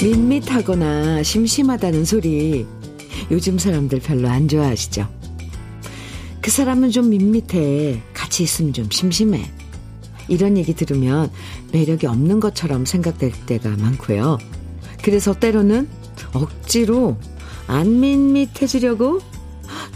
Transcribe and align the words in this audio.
밋밋하거나 0.00 1.22
심심하다는 1.22 2.04
소리 2.04 2.64
요즘 3.30 3.58
사람들 3.58 4.00
별로 4.00 4.28
안 4.28 4.46
좋아하시죠? 4.46 5.25
그 6.46 6.52
사람은 6.52 6.92
좀 6.92 7.10
밋밋해. 7.10 8.00
같이 8.14 8.44
있으면 8.44 8.72
좀 8.72 8.88
심심해. 8.88 9.50
이런 10.28 10.56
얘기 10.56 10.74
들으면 10.74 11.28
매력이 11.72 12.06
없는 12.06 12.38
것처럼 12.38 12.86
생각될 12.86 13.32
때가 13.46 13.70
많고요. 13.70 14.38
그래서 15.02 15.34
때로는 15.34 15.88
억지로 16.34 17.16
안 17.66 17.98
밋밋해지려고 17.98 19.18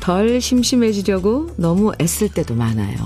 덜 0.00 0.40
심심해지려고 0.40 1.54
너무 1.56 1.92
애쓸 2.00 2.34
때도 2.34 2.56
많아요. 2.56 2.96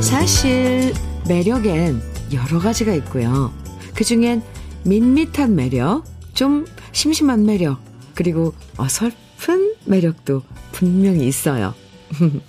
사실 0.00 0.94
매력엔 1.28 2.00
여러 2.32 2.58
가지가 2.60 2.94
있고요. 2.94 3.52
그 3.94 4.04
중엔 4.04 4.40
밋밋한 4.84 5.54
매력, 5.54 6.04
좀 6.32 6.64
심심한 6.92 7.44
매력, 7.44 7.87
그리고 8.18 8.52
어설픈 8.76 9.76
매력도 9.84 10.42
분명히 10.72 11.28
있어요. 11.28 11.72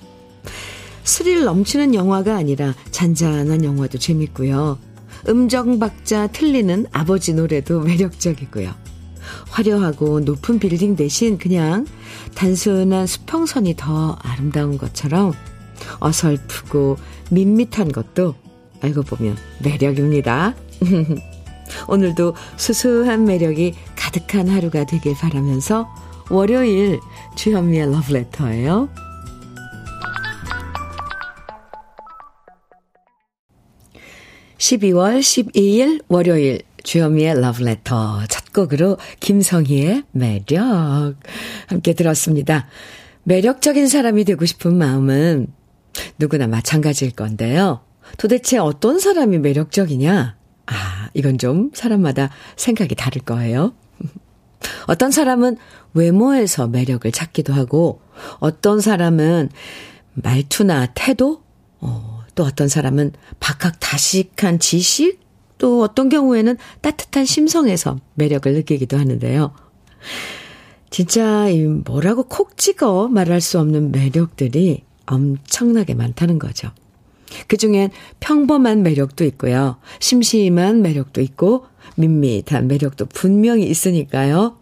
스릴 1.03 1.43
넘치는 1.43 1.93
영화가 1.93 2.35
아니라 2.35 2.73
잔잔한 2.89 3.63
영화도 3.63 3.99
재밌고요. 3.99 4.79
음정 5.27 5.77
박자 5.77 6.25
틀리는 6.25 6.87
아버지 6.91 7.35
노래도 7.35 7.81
매력적이고요. 7.81 8.73
화려하고 9.51 10.21
높은 10.21 10.57
빌딩 10.57 10.95
대신 10.95 11.37
그냥 11.37 11.85
단순한 12.33 13.05
수평선이 13.05 13.75
더 13.77 14.17
아름다운 14.23 14.79
것처럼 14.79 15.33
어설프고 15.99 16.97
밋밋한 17.29 17.91
것도 17.91 18.33
알고 18.81 19.03
보면 19.03 19.37
매력입니다. 19.63 20.55
오늘도 21.87 22.35
수수한 22.57 23.25
매력이 23.25 23.73
가득한 23.95 24.47
하루가 24.47 24.85
되길 24.85 25.15
바라면서 25.15 25.87
월요일 26.29 26.99
주현미의 27.35 27.91
러브레터예요. 27.91 28.89
12월 34.57 35.19
12일 35.19 36.03
월요일 36.07 36.61
주현미의 36.83 37.41
러브레터 37.41 38.25
첫 38.29 38.53
곡으로 38.53 38.97
김성희의 39.19 40.03
매력 40.11 41.15
함께 41.67 41.93
들었습니다. 41.93 42.67
매력적인 43.23 43.87
사람이 43.87 44.25
되고 44.25 44.45
싶은 44.45 44.75
마음은 44.75 45.47
누구나 46.17 46.47
마찬가지일 46.47 47.11
건데요. 47.11 47.81
도대체 48.17 48.57
어떤 48.57 48.99
사람이 48.99 49.39
매력적이냐? 49.39 50.38
아, 50.69 51.09
이건 51.13 51.37
좀 51.37 51.71
사람마다 51.73 52.29
생각이 52.55 52.95
다를 52.95 53.21
거예요. 53.23 53.73
어떤 54.87 55.11
사람은 55.11 55.57
외모에서 55.93 56.67
매력을 56.67 57.11
찾기도 57.11 57.53
하고, 57.53 58.01
어떤 58.39 58.79
사람은 58.79 59.49
말투나 60.13 60.87
태도, 60.93 61.41
어, 61.79 62.23
또 62.35 62.43
어떤 62.43 62.67
사람은 62.67 63.13
박학다식한 63.39 64.59
지식, 64.59 65.19
또 65.57 65.81
어떤 65.81 66.07
경우에는 66.07 66.57
따뜻한 66.81 67.25
심성에서 67.25 67.99
매력을 68.13 68.51
느끼기도 68.53 68.97
하는데요. 68.97 69.53
진짜 70.89 71.47
뭐라고 71.85 72.23
콕 72.23 72.57
찍어 72.57 73.09
말할 73.09 73.41
수 73.41 73.59
없는 73.59 73.91
매력들이 73.91 74.83
엄청나게 75.05 75.95
많다는 75.95 76.39
거죠. 76.39 76.71
그 77.47 77.57
중엔 77.57 77.89
평범한 78.19 78.83
매력도 78.83 79.23
있고요. 79.25 79.77
심심한 79.99 80.81
매력도 80.81 81.21
있고, 81.21 81.65
밋밋한 81.95 82.67
매력도 82.67 83.07
분명히 83.07 83.67
있으니까요. 83.67 84.57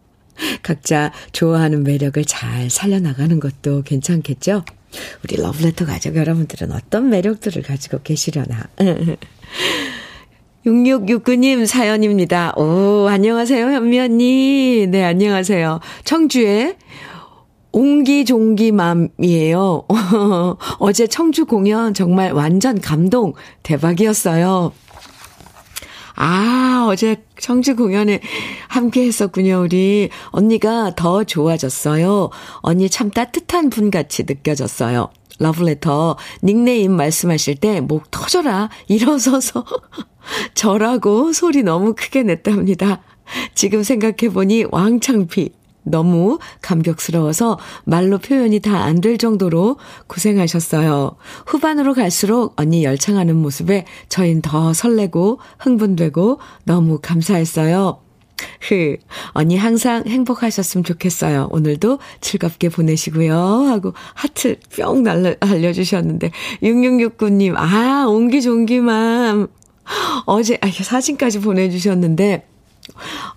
각자 0.62 1.12
좋아하는 1.32 1.84
매력을 1.84 2.24
잘 2.26 2.70
살려나가는 2.70 3.40
것도 3.40 3.84
괜찮겠죠? 3.84 4.64
우리 5.24 5.42
러브레터 5.42 5.86
가족 5.86 6.16
여러분들은 6.16 6.72
어떤 6.72 7.10
매력들을 7.10 7.62
가지고 7.64 8.02
계시려나. 8.04 8.70
6669님 10.66 11.66
사연입니다. 11.66 12.54
오, 12.58 13.08
안녕하세요, 13.08 13.68
현미 13.68 14.00
언니. 14.00 14.86
네, 14.90 15.04
안녕하세요. 15.06 15.80
청주에 16.04 16.76
옹기종기맘이에요. 17.78 19.84
어제 20.80 21.06
청주 21.06 21.46
공연 21.46 21.94
정말 21.94 22.32
완전 22.32 22.82
감동 22.82 23.34
대박이었어요. 23.62 24.72
아, 26.16 26.88
어제 26.90 27.18
청주 27.40 27.76
공연에 27.76 28.20
함께 28.68 29.06
했었군요, 29.06 29.62
우리. 29.62 30.10
언니가 30.32 30.96
더 30.96 31.24
좋아졌어요. 31.24 32.32
언니 32.62 32.90
참 32.90 33.12
따뜻한 33.12 33.70
분 33.70 33.92
같이 33.92 34.24
느껴졌어요. 34.24 35.10
러브레터 35.38 36.18
닉네임 36.44 36.94
말씀하실 36.94 37.58
때 37.58 37.80
목 37.80 38.10
터져라 38.10 38.72
일어서서 38.88 39.64
저라고 40.56 41.32
소리 41.32 41.62
너무 41.62 41.94
크게 41.96 42.24
냈답니다. 42.24 43.04
지금 43.54 43.84
생각해보니 43.84 44.66
왕창피 44.72 45.52
너무 45.90 46.40
감격스러워서 46.62 47.58
말로 47.86 48.18
표현이 48.18 48.60
다 48.62 48.86
안 48.86 49.02
될 49.02 49.18
정도로 49.18 49.78
고생하셨어요. 50.08 51.16
후반으로 51.46 51.94
갈수록 51.94 52.54
언니 52.58 52.84
열창하는 52.84 53.36
모습에 53.36 53.86
저흰 54.10 54.42
더 54.42 54.74
설레고 54.74 55.40
흥분되고 55.60 56.40
너무 56.66 57.00
감사했어요. 57.02 58.00
흐, 58.62 58.98
언니 59.32 59.58
항상 59.58 60.04
행복하셨으면 60.06 60.84
좋겠어요. 60.84 61.48
오늘도 61.52 62.00
즐겁게 62.22 62.70
보내시고요. 62.70 63.36
하고 63.36 63.94
하트 64.14 64.58
뿅 64.76 65.04
날려, 65.04 65.36
알려주셨는데. 65.40 66.32
6669님, 66.62 67.56
아, 67.56 68.06
옹기종기맘. 68.08 69.48
어제, 70.26 70.58
아, 70.62 70.70
사진까지 70.70 71.40
보내주셨는데, 71.42 72.46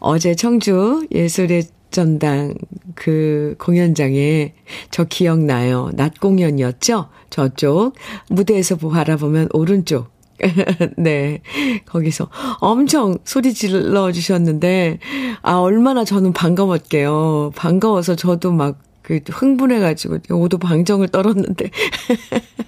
어제 0.00 0.34
청주 0.34 1.06
예술의 1.12 1.64
전당 1.90 2.54
그 2.94 3.54
공연장에 3.58 4.54
저 4.90 5.04
기억나요. 5.04 5.90
낮 5.94 6.20
공연이었죠? 6.20 7.08
저쪽 7.30 7.94
무대에서 8.28 8.76
바라보면 8.76 9.48
오른쪽. 9.52 10.10
네. 10.96 11.42
거기서 11.86 12.28
엄청 12.60 13.18
소리 13.24 13.52
질러 13.52 14.10
주셨는데, 14.12 14.98
아, 15.42 15.56
얼마나 15.56 16.04
저는 16.04 16.32
반가웠게요. 16.32 17.52
반가워서 17.54 18.16
저도 18.16 18.52
막, 18.52 18.78
그, 19.02 19.20
흥분해 19.28 19.80
가지고, 19.80 20.18
오도 20.30 20.58
방정을 20.58 21.08
떨었는데. 21.08 21.70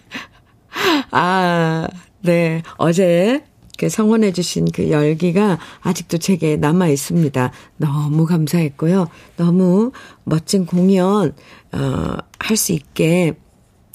아, 1.11 1.89
네. 2.21 2.63
어제 2.77 3.43
이렇게 3.83 3.89
성원해 3.89 4.31
주신 4.33 4.71
그 4.73 4.91
열기가 4.91 5.59
아직도 5.81 6.19
제게 6.19 6.57
남아 6.57 6.87
있습니다. 6.87 7.51
너무 7.79 8.27
감사했고요. 8.27 9.09
너무 9.37 9.91
멋진 10.23 10.67
공연 10.67 11.35
어, 11.73 12.17
할 12.39 12.57
수 12.57 12.73
있게 12.73 13.35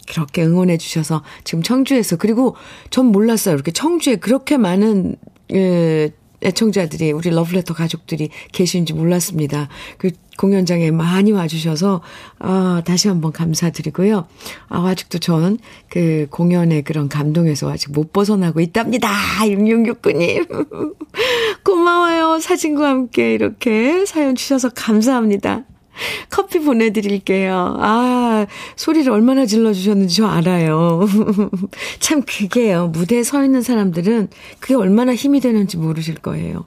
그렇게 0.09 0.43
응원해 0.43 0.77
주셔서 0.77 1.23
지금 1.45 1.63
청주에서 1.63 2.17
그리고 2.17 2.55
전 2.89 3.05
몰랐어요. 3.07 3.55
이렇게 3.55 3.71
청주에 3.71 4.17
그렇게 4.17 4.57
많은 4.57 5.15
예, 5.53 6.11
애청자들이 6.43 7.11
우리 7.11 7.29
러브레터 7.29 7.73
가족들이 7.73 8.29
계신지 8.51 8.93
몰랐습니다. 8.93 9.69
그 9.97 10.11
공연장에 10.37 10.91
많이 10.91 11.31
와주셔서 11.31 12.01
아 12.39 12.81
다시 12.85 13.07
한번 13.07 13.31
감사드리고요. 13.31 14.27
아 14.69 14.87
아직도 14.87 15.17
전그 15.17 16.27
공연의 16.29 16.83
그런 16.83 17.09
감동에서 17.09 17.71
아직 17.71 17.91
못 17.91 18.13
벗어나고 18.13 18.61
있답니다. 18.61 19.09
6669님 19.41 20.95
고마워요. 21.65 22.39
사진과 22.39 22.87
함께 22.87 23.33
이렇게 23.33 24.05
사연 24.05 24.35
주셔서 24.35 24.69
감사합니다. 24.69 25.65
커피 26.29 26.59
보내드릴게요. 26.59 27.77
아, 27.79 28.45
소리를 28.75 29.11
얼마나 29.11 29.45
질러주셨는지 29.45 30.15
저 30.15 30.27
알아요. 30.27 31.05
참, 31.99 32.23
그게요. 32.23 32.87
무대에 32.87 33.23
서 33.23 33.43
있는 33.43 33.61
사람들은 33.61 34.29
그게 34.59 34.75
얼마나 34.75 35.13
힘이 35.13 35.39
되는지 35.39 35.77
모르실 35.77 36.15
거예요. 36.15 36.65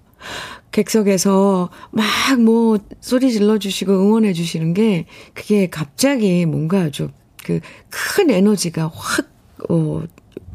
객석에서 0.73 1.71
막 1.91 2.11
뭐 2.39 2.79
소리 3.01 3.33
질러주시고 3.33 3.93
응원해주시는 3.93 4.75
게 4.75 5.07
그게 5.35 5.69
갑자기 5.69 6.47
뭔가 6.47 6.83
아주 6.83 7.11
그큰 7.45 8.31
에너지가 8.31 8.91
확, 8.95 9.27
어, 9.69 10.03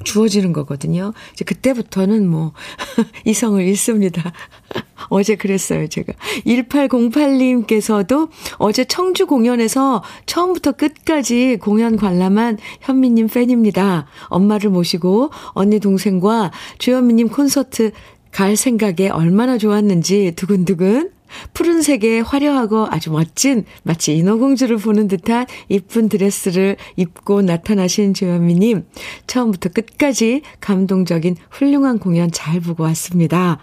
주어지는 0.05 0.53
거거든요. 0.53 1.13
이제 1.33 1.43
그때부터는 1.43 2.27
뭐, 2.27 2.53
이성을 3.25 3.61
잃습니다. 3.61 4.31
어제 5.09 5.35
그랬어요, 5.35 5.87
제가. 5.87 6.13
1808님께서도 6.45 8.29
어제 8.57 8.85
청주 8.85 9.27
공연에서 9.27 10.03
처음부터 10.25 10.73
끝까지 10.73 11.57
공연 11.61 11.97
관람한 11.97 12.57
현미님 12.81 13.27
팬입니다. 13.27 14.05
엄마를 14.27 14.69
모시고 14.69 15.31
언니 15.49 15.79
동생과 15.79 16.51
주현미님 16.77 17.29
콘서트 17.29 17.91
갈 18.31 18.55
생각에 18.55 19.09
얼마나 19.09 19.57
좋았는지 19.57 20.33
두근두근 20.35 21.14
푸른색의 21.53 22.23
화려하고 22.23 22.87
아주 22.89 23.11
멋진 23.11 23.65
마치 23.83 24.15
인어공주를 24.15 24.77
보는 24.77 25.07
듯한 25.07 25.45
이쁜 25.69 26.09
드레스를 26.09 26.77
입고 26.95 27.41
나타나신 27.41 28.13
조현미님 28.13 28.85
처음부터 29.27 29.69
끝까지 29.69 30.41
감동적인 30.59 31.35
훌륭한 31.49 31.99
공연 31.99 32.31
잘 32.31 32.59
보고 32.59 32.83
왔습니다. 32.83 33.59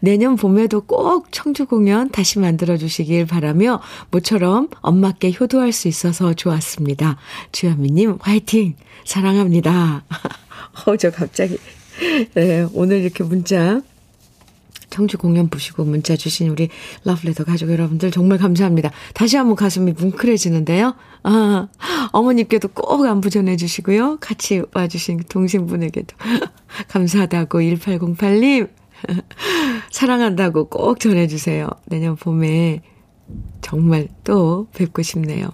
내년 0.00 0.36
봄에도 0.36 0.80
꼭 0.80 1.28
청주 1.32 1.66
공연 1.66 2.08
다시 2.10 2.38
만들어 2.38 2.76
주시길 2.76 3.26
바라며 3.26 3.80
모처럼 4.10 4.68
엄마께 4.80 5.32
효도할 5.38 5.72
수 5.72 5.88
있어서 5.88 6.34
좋았습니다. 6.34 7.16
주현미님 7.52 8.18
화이팅 8.20 8.76
사랑합니다. 9.04 10.04
어, 10.86 10.96
저 10.96 11.10
갑자기 11.10 11.58
네, 12.34 12.66
오늘 12.72 13.00
이렇게 13.00 13.24
문자 13.24 13.80
청주 14.94 15.18
공연 15.18 15.48
보시고 15.48 15.84
문자 15.84 16.14
주신 16.14 16.48
우리 16.48 16.68
러브레터 17.02 17.42
가족 17.42 17.72
여러분들 17.72 18.12
정말 18.12 18.38
감사합니다. 18.38 18.92
다시 19.12 19.36
한번 19.36 19.56
가슴이 19.56 19.90
뭉클해지는데요. 19.90 20.94
아, 21.24 21.68
어머님께도 22.12 22.68
꼭 22.68 23.04
안부 23.04 23.28
전해주시고요. 23.28 24.18
같이 24.20 24.62
와주신 24.72 25.24
동생분에게도 25.28 26.16
감사하다고 26.86 27.58
1808님 27.58 28.70
사랑한다고 29.90 30.68
꼭 30.68 31.00
전해주세요. 31.00 31.68
내년 31.86 32.14
봄에 32.14 32.80
정말 33.62 34.06
또 34.22 34.68
뵙고 34.76 35.02
싶네요. 35.02 35.48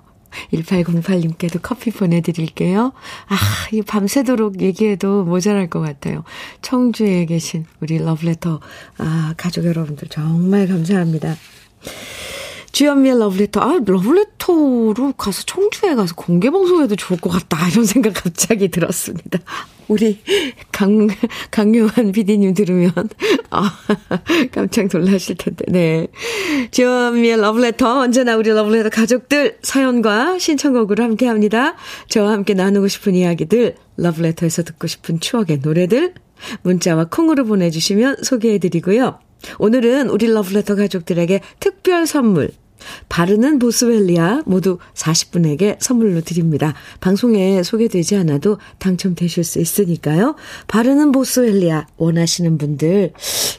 1808님께도 0.53 1.61
커피 1.62 1.91
보내드릴게요. 1.91 2.93
아, 3.29 3.37
이 3.73 3.82
밤새도록 3.82 4.61
얘기해도 4.61 5.25
모자랄 5.25 5.69
것 5.69 5.81
같아요. 5.81 6.25
청주에 6.62 7.27
계신 7.27 7.67
우리 7.81 7.99
러브레터, 7.99 8.61
아, 8.99 9.35
가족 9.37 9.65
여러분들 9.65 10.09
정말 10.09 10.67
감사합니다. 10.67 11.37
주현미의 12.72 13.19
러브레터. 13.19 13.61
아, 13.61 13.81
러브레터로 13.84 15.14
가서 15.17 15.43
청주에 15.44 15.94
가서 15.94 16.14
공개 16.14 16.50
방송해도 16.50 16.96
좋을 16.96 17.20
것 17.20 17.31
같다. 17.31 17.69
이런 17.69 17.84
생각 17.84 18.14
갑자기 18.14 18.69
들었습니다. 18.69 19.38
우리 19.88 20.20
강, 20.70 21.08
강요한 21.50 22.12
PD님 22.12 22.55
들으면, 22.55 22.93
아, 23.50 23.76
깜짝 24.52 24.88
놀라실 24.93 25.37
텐데, 25.37 25.64
네. 25.69 26.06
주현미의 26.70 27.40
러브레터. 27.40 28.00
언제나 28.00 28.37
우리 28.37 28.50
러브레터 28.50 28.88
가족들 28.90 29.58
사연과 29.62 30.38
신청곡으로 30.38 31.02
함께 31.02 31.26
합니다. 31.26 31.75
저와 32.08 32.31
함께 32.31 32.55
나누고 32.55 32.87
싶은 32.87 33.17
이야기들, 33.17 33.75
러브레터에서 33.96 34.62
듣고 34.62 34.87
싶은 34.87 35.19
추억의 35.19 35.58
노래들, 35.62 36.14
문자와 36.62 37.06
콩으로 37.06 37.44
보내주시면 37.44 38.22
소개해드리고요. 38.22 39.19
오늘은 39.59 40.09
우리 40.11 40.27
러브레터 40.27 40.77
가족들에게 40.77 41.41
특별 41.59 42.07
선물 42.07 42.51
바르는 43.09 43.59
보스웰리아 43.59 44.43
모두 44.47 44.79
40분에게 44.94 45.77
선물로 45.81 46.21
드립니다. 46.23 46.75
방송에 47.00 47.62
소개되지 47.62 48.17
않아도 48.17 48.59
당첨되실 48.79 49.44
수 49.44 49.61
있으니까요. 49.61 50.37
바르는 50.67 51.12
보스웰리아 51.12 51.87
원하시는 51.97 52.59
분들 52.59 53.12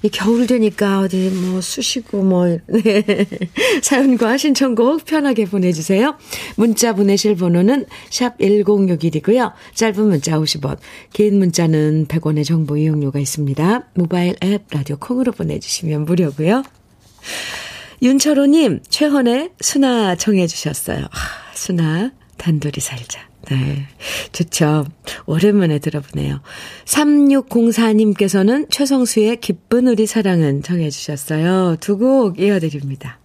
이 0.03 0.09
겨울 0.09 0.47
되니까 0.47 1.01
어디 1.01 1.29
뭐 1.29 1.61
쑤시고 1.61 2.23
뭐 2.23 2.45
네. 2.67 3.27
사연과 3.81 4.37
신청곡 4.37 5.05
편하게 5.05 5.45
보내주세요. 5.45 6.17
문자 6.55 6.93
보내실 6.93 7.35
번호는 7.35 7.85
샵 8.09 8.37
1061이고요. 8.39 9.53
짧은 9.73 10.07
문자 10.07 10.39
50원 10.39 10.77
긴 11.13 11.39
문자는 11.39 12.07
100원의 12.07 12.45
정보 12.45 12.77
이용료가 12.77 13.19
있습니다. 13.19 13.89
모바일 13.93 14.35
앱 14.43 14.65
라디오 14.71 14.97
콩으로 14.97 15.31
보내주시면 15.31 16.05
무료고요. 16.05 16.63
윤철호님, 18.01 18.79
최헌의 18.89 19.51
순아 19.61 20.15
정해주셨어요. 20.15 21.05
아, 21.05 21.53
순아, 21.53 22.11
단둘이 22.37 22.73
살자. 22.79 23.21
네. 23.49 23.85
좋죠. 24.31 24.85
오랜만에 25.27 25.77
들어보네요. 25.79 26.41
3604님께서는 26.85 28.69
최성수의 28.71 29.37
기쁜 29.41 29.87
우리 29.87 30.07
사랑은 30.07 30.63
정해주셨어요. 30.63 31.77
두 31.79 31.97
곡 31.97 32.39
이어드립니다. 32.39 33.19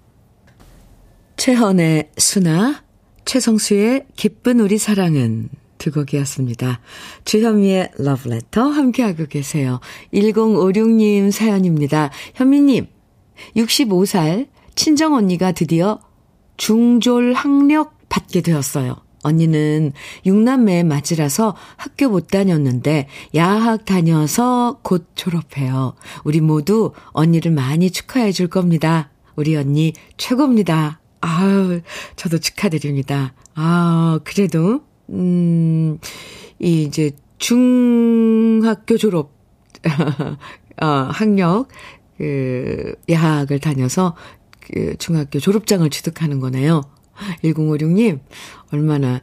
최헌의 1.36 2.10
순아, 2.18 2.82
최성수의 3.24 4.06
기쁜 4.16 4.60
우리 4.60 4.76
사랑은 4.78 5.48
두 5.78 5.90
곡이었습니다. 5.90 6.80
주현미의 7.24 7.92
러브레터 7.98 8.62
함께하고 8.62 9.26
계세요. 9.26 9.80
1056님 10.12 11.30
사연입니다. 11.30 12.10
현미님, 12.34 12.86
65살 13.56 14.48
친정 14.76 15.14
언니가 15.14 15.50
드디어 15.50 15.98
중졸 16.56 17.32
학력 17.32 18.08
받게 18.08 18.42
되었어요. 18.42 18.96
언니는 19.22 19.92
6남매 20.24 20.86
맞이라서 20.86 21.56
학교 21.76 22.08
못 22.08 22.28
다녔는데 22.28 23.08
야학 23.34 23.84
다녀서 23.84 24.78
곧 24.82 25.08
졸업해요. 25.16 25.94
우리 26.22 26.40
모두 26.40 26.92
언니를 27.08 27.50
많이 27.50 27.90
축하해 27.90 28.30
줄 28.30 28.46
겁니다. 28.46 29.10
우리 29.34 29.56
언니 29.56 29.92
최고입니다. 30.16 31.00
아유, 31.20 31.80
저도 32.14 32.38
축하드립니다. 32.38 33.34
아, 33.54 34.20
그래도, 34.22 34.82
음, 35.10 35.98
이 36.60 36.82
이제 36.84 37.10
중학교 37.38 38.96
졸업, 38.96 39.32
어, 40.80 40.86
학력, 40.86 41.68
그, 42.16 42.94
야학을 43.10 43.58
다녀서 43.58 44.14
그 44.72 44.96
중학교 44.98 45.38
졸업장을 45.38 45.88
취득하는 45.90 46.40
거네요. 46.40 46.82
1056님, 47.42 48.20
얼마나 48.72 49.22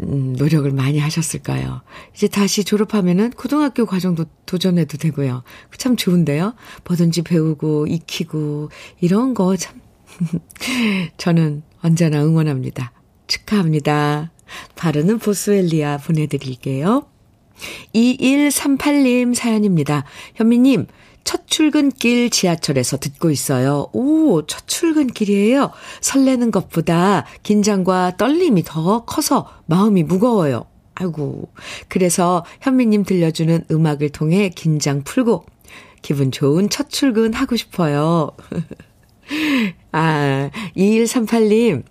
음, 0.00 0.34
노력을 0.36 0.70
많이 0.72 0.98
하셨을까요? 0.98 1.82
이제 2.14 2.28
다시 2.28 2.64
졸업하면은 2.64 3.30
고등학교 3.30 3.86
과정도 3.86 4.24
도전해도 4.46 4.98
되고요. 4.98 5.42
참 5.78 5.96
좋은데요? 5.96 6.54
뭐든지 6.86 7.22
배우고, 7.22 7.86
익히고, 7.86 8.70
이런 9.00 9.34
거 9.34 9.56
참, 9.56 9.80
저는 11.18 11.62
언제나 11.82 12.24
응원합니다. 12.24 12.92
축하합니다. 13.26 14.32
바르는 14.76 15.18
보스웰리아 15.18 15.98
보내드릴게요. 15.98 17.06
2138님 17.94 19.34
사연입니다. 19.34 20.04
현미님, 20.34 20.86
첫 21.24 21.46
출근길 21.46 22.30
지하철에서 22.30 22.98
듣고 22.98 23.30
있어요. 23.30 23.88
오, 23.92 24.44
첫 24.46 24.66
출근길이에요. 24.66 25.70
설레는 26.00 26.50
것보다 26.50 27.24
긴장과 27.42 28.16
떨림이 28.16 28.62
더 28.64 29.04
커서 29.04 29.48
마음이 29.66 30.02
무거워요. 30.02 30.66
아이고. 30.94 31.48
그래서 31.88 32.44
현미님 32.60 33.04
들려주는 33.04 33.66
음악을 33.70 34.10
통해 34.10 34.50
긴장 34.50 35.02
풀고 35.02 35.46
기분 36.02 36.32
좋은 36.32 36.68
첫 36.68 36.90
출근 36.90 37.32
하고 37.32 37.56
싶어요. 37.56 38.30
아, 39.92 40.50
2138님. 40.76 41.84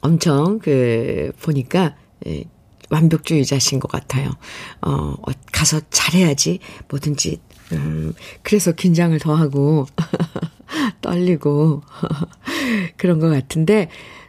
엄청 0.00 0.58
그, 0.58 1.32
보니까, 1.40 1.94
예, 2.26 2.44
완벽주의자신 2.90 3.80
것 3.80 3.90
같아요. 3.90 4.30
어, 4.82 5.14
가서 5.52 5.80
잘해야지 5.90 6.58
뭐든지 6.88 7.40
음, 7.76 8.12
그래서 8.42 8.72
긴장을 8.72 9.18
더 9.18 9.34
하고, 9.34 9.86
떨리고, 11.00 11.82
그런 12.96 13.18
것 13.18 13.28
같은데, 13.28 13.88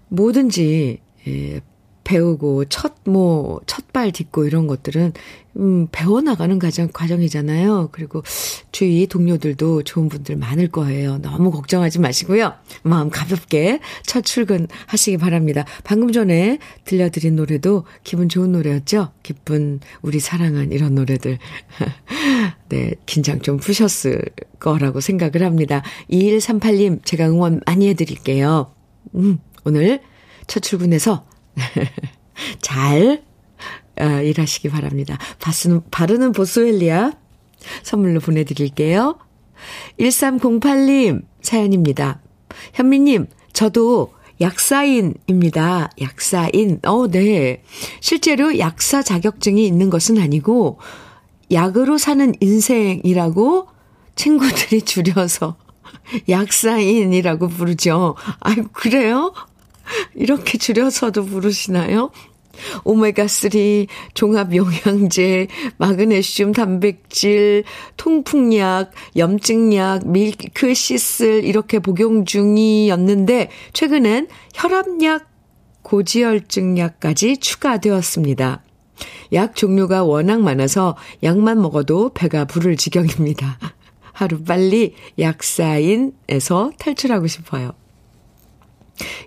뭐든지, 0.10 1.00
예, 1.28 1.62
배우고, 2.04 2.66
첫, 2.66 2.94
뭐, 3.06 3.62
첫발 3.66 4.12
딛고 4.12 4.46
이런 4.46 4.68
것들은, 4.68 5.14
음, 5.58 5.88
배워나가는 5.92 6.58
과정, 6.58 6.90
과정이잖아요. 6.92 7.90
그리고 7.92 8.24
주위 8.72 9.06
동료들도 9.06 9.84
좋은 9.84 10.10
분들 10.10 10.36
많을 10.36 10.68
거예요. 10.70 11.20
너무 11.20 11.52
걱정하지 11.52 12.00
마시고요. 12.00 12.54
마음 12.82 13.10
가볍게 13.10 13.80
첫 14.04 14.26
출근 14.26 14.68
하시기 14.88 15.18
바랍니다. 15.18 15.66
방금 15.84 16.12
전에 16.12 16.58
들려드린 16.86 17.36
노래도 17.36 17.86
기분 18.04 18.30
좋은 18.30 18.52
노래였죠? 18.52 19.12
기쁜, 19.22 19.80
우리 20.02 20.20
사랑한 20.20 20.72
이런 20.72 20.96
노래들. 20.96 21.38
네, 22.70 22.94
긴장 23.06 23.40
좀 23.42 23.58
푸셨을 23.58 24.24
거라고 24.60 25.02
생각을 25.02 25.44
합니다. 25.44 25.84
2138님, 26.10 27.06
제가 27.06 27.28
응원 27.28 27.62
많이 27.68 27.88
해드릴게요. 27.90 28.72
음, 29.16 29.38
오늘 29.66 30.02
첫 30.48 30.62
출근해서 30.62 31.26
잘 32.62 33.24
어, 34.00 34.06
일하시기 34.06 34.70
바랍니다. 34.70 35.18
바스는, 35.40 35.82
바르는 35.92 36.32
보스웰리아 36.32 37.12
선물로 37.84 38.20
보내드릴게요. 38.20 39.18
1308님 40.00 41.24
사연입니다. 41.42 42.22
현미님, 42.74 43.28
저도 43.54 44.14
약사인입니다. 44.42 45.92
약사인. 46.02 46.80
어, 46.84 47.08
네. 47.08 47.64
실제로 48.02 48.58
약사 48.60 49.02
자격증이 49.02 49.66
있는 49.66 49.90
것은 49.90 50.18
아니고, 50.18 50.80
약으로 51.52 51.98
사는 51.98 52.34
인생이라고 52.40 53.68
친구들이 54.16 54.82
줄여서 54.84 55.56
약사인이라고 56.30 57.48
부르죠. 57.48 58.16
아유, 58.40 58.68
그래요? 58.74 59.34
이렇게 60.16 60.58
줄여서도 60.58 61.26
부르시나요? 61.26 62.12
오메가3, 62.84 63.88
종합영양제, 64.14 65.48
마그네슘, 65.78 66.52
단백질, 66.52 67.64
통풍약, 67.98 68.92
염증약, 69.18 70.08
밀크시슬 70.08 71.44
이렇게 71.44 71.80
복용 71.80 72.26
중이었는데 72.26 73.50
최근엔 73.74 74.28
혈압약, 74.54 75.30
고지혈증약까지 75.82 77.38
추가되었습니다. 77.38 78.64
약 79.34 79.56
종류가 79.56 80.04
워낙 80.04 80.42
많아서 80.42 80.96
약만 81.24 81.62
먹어도 81.62 82.12
배가 82.14 82.46
부를 82.46 82.78
지경입니다. 82.78 83.58
하루 84.14 84.44
빨리 84.44 84.94
약사인에서 85.20 86.72
탈출하고 86.78 87.28
싶어요. 87.28 87.74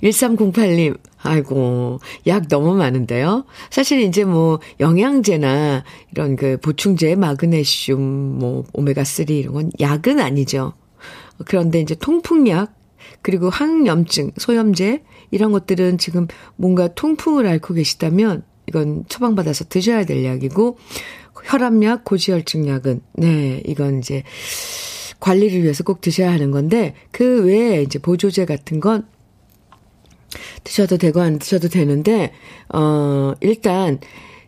1308님, 0.02 0.98
아이고, 1.22 2.00
약 2.26 2.48
너무 2.48 2.74
많은데요? 2.74 3.44
사실 3.70 4.00
이제 4.00 4.24
뭐, 4.24 4.60
영양제나 4.80 5.84
이런 6.12 6.36
그 6.36 6.58
보충제, 6.58 7.16
마그네슘, 7.16 8.00
뭐, 8.00 8.64
오메가3 8.72 9.30
이런 9.30 9.54
건 9.54 9.70
약은 9.80 10.20
아니죠. 10.20 10.74
그런데 11.46 11.80
이제 11.80 11.94
통풍약, 11.94 12.74
그리고 13.22 13.50
항염증, 13.50 14.32
소염제, 14.36 15.02
이런 15.30 15.52
것들은 15.52 15.98
지금 15.98 16.28
뭔가 16.56 16.88
통풍을 16.88 17.46
앓고 17.46 17.74
계시다면, 17.74 18.44
이건 18.68 19.04
처방받아서 19.08 19.66
드셔야 19.68 20.04
될 20.04 20.24
약이고, 20.24 20.78
혈압약, 21.44 22.04
고지혈증 22.04 22.68
약은, 22.68 23.00
네, 23.14 23.62
이건 23.66 23.98
이제, 23.98 24.22
관리를 25.20 25.62
위해서 25.62 25.84
꼭 25.84 26.00
드셔야 26.00 26.30
하는 26.32 26.50
건데, 26.50 26.94
그 27.10 27.44
외에 27.44 27.82
이제 27.82 27.98
보조제 27.98 28.44
같은 28.44 28.80
건 28.80 29.06
드셔도 30.66 30.98
되고 30.98 31.20
안 31.20 31.38
드셔도 31.38 31.68
되는데, 31.68 32.32
어, 32.74 33.32
일단 33.40 34.00